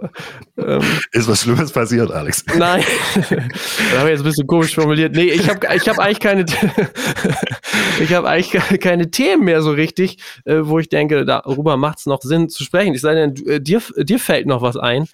[0.56, 2.44] ähm, ist was Schlimmes passiert, Alex?
[2.56, 2.82] Nein,
[3.14, 5.14] das habe ich jetzt ein bisschen komisch formuliert.
[5.14, 6.44] Nee, ich habe ich hab eigentlich keine
[8.00, 12.06] ich habe eigentlich keine Themen mehr so richtig, äh, wo ich denke, darüber macht es
[12.06, 12.94] noch Sinn zu sprechen.
[12.94, 15.06] Ich sage denn, dir, dir fällt noch was ein,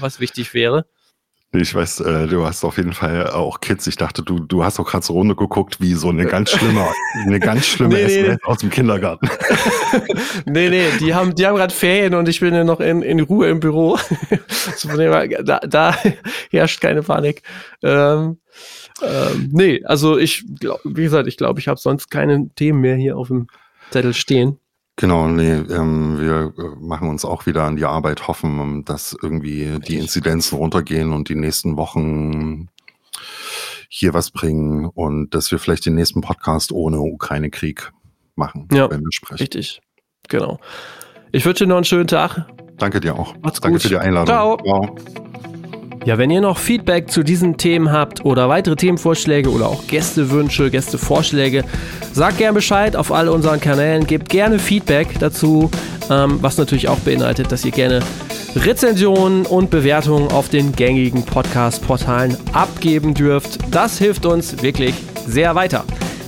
[0.00, 0.86] was wichtig wäre.
[1.52, 3.84] Ich weiß, äh, du hast auf jeden Fall auch Kids.
[3.88, 6.86] Ich dachte, du, du hast auch gerade so Runde geguckt, wie so eine ganz schlimme,
[7.26, 8.48] eine ganz schlimme nee, SMS nee.
[8.48, 9.28] aus dem Kindergarten.
[10.46, 13.18] nee, nee, die haben, die haben gerade Ferien und ich bin ja noch in, in
[13.18, 13.98] Ruhe im Büro.
[15.44, 15.96] da, da
[16.50, 17.42] herrscht keine Panik.
[17.82, 18.38] Ähm,
[19.02, 22.94] ähm, nee, also ich, glaub, wie gesagt, ich glaube, ich habe sonst keine Themen mehr
[22.94, 23.48] hier auf dem
[23.90, 24.60] Zettel stehen.
[25.00, 29.16] Genau, nee, ähm, wir äh, machen uns auch wieder an die Arbeit, hoffen, ähm, dass
[29.22, 32.68] irgendwie die Inzidenzen runtergehen und die nächsten Wochen
[33.88, 37.92] hier was bringen und dass wir vielleicht den nächsten Podcast ohne Ukraine-Krieg
[38.34, 39.40] machen, ja, wenn wir sprechen.
[39.40, 39.80] Richtig,
[40.28, 40.60] genau.
[41.32, 42.46] Ich wünsche dir noch einen schönen Tag.
[42.76, 43.34] Danke dir auch.
[43.40, 43.82] Macht's Danke gut.
[43.82, 44.26] für die Einladung.
[44.26, 44.58] Ciao.
[44.58, 45.49] Ciao.
[46.06, 50.70] Ja, wenn ihr noch Feedback zu diesen Themen habt oder weitere Themenvorschläge oder auch Gästewünsche,
[50.70, 51.62] Gästevorschläge,
[52.12, 55.70] sagt gerne Bescheid auf all unseren Kanälen, gebt gerne Feedback dazu,
[56.10, 58.00] ähm, was natürlich auch beinhaltet, dass ihr gerne
[58.56, 63.58] Rezensionen und Bewertungen auf den gängigen Podcast-Portalen abgeben dürft.
[63.70, 64.94] Das hilft uns wirklich
[65.26, 65.84] sehr weiter.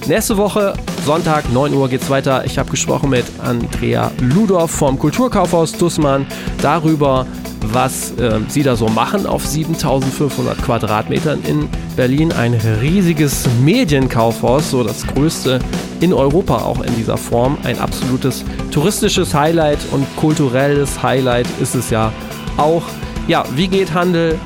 [0.07, 0.75] Nächste Woche,
[1.05, 2.45] Sonntag, 9 Uhr geht's weiter.
[2.45, 6.27] Ich habe gesprochen mit Andrea Ludorf vom Kulturkaufhaus Dussmann
[6.61, 7.27] darüber,
[7.73, 12.33] was äh, sie da so machen auf 7500 Quadratmetern in Berlin.
[12.33, 15.59] Ein riesiges Medienkaufhaus, so das größte
[16.01, 17.59] in Europa auch in dieser Form.
[17.65, 22.13] Ein absolutes touristisches Highlight und kulturelles Highlight ist es ja
[22.57, 22.83] auch.
[23.27, 24.39] Ja, wie geht Handel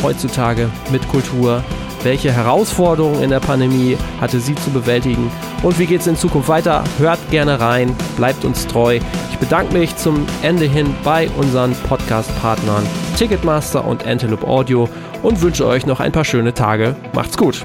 [0.00, 1.64] heutzutage mit Kultur?
[2.04, 5.32] Welche Herausforderungen in der Pandemie hatte sie zu bewältigen?
[5.62, 6.84] Und wie geht es in Zukunft weiter?
[6.98, 9.00] Hört gerne rein, bleibt uns treu.
[9.30, 12.86] Ich bedanke mich zum Ende hin bei unseren Podcast-Partnern
[13.16, 14.86] Ticketmaster und Antelope Audio
[15.22, 16.94] und wünsche euch noch ein paar schöne Tage.
[17.14, 17.64] Macht's gut!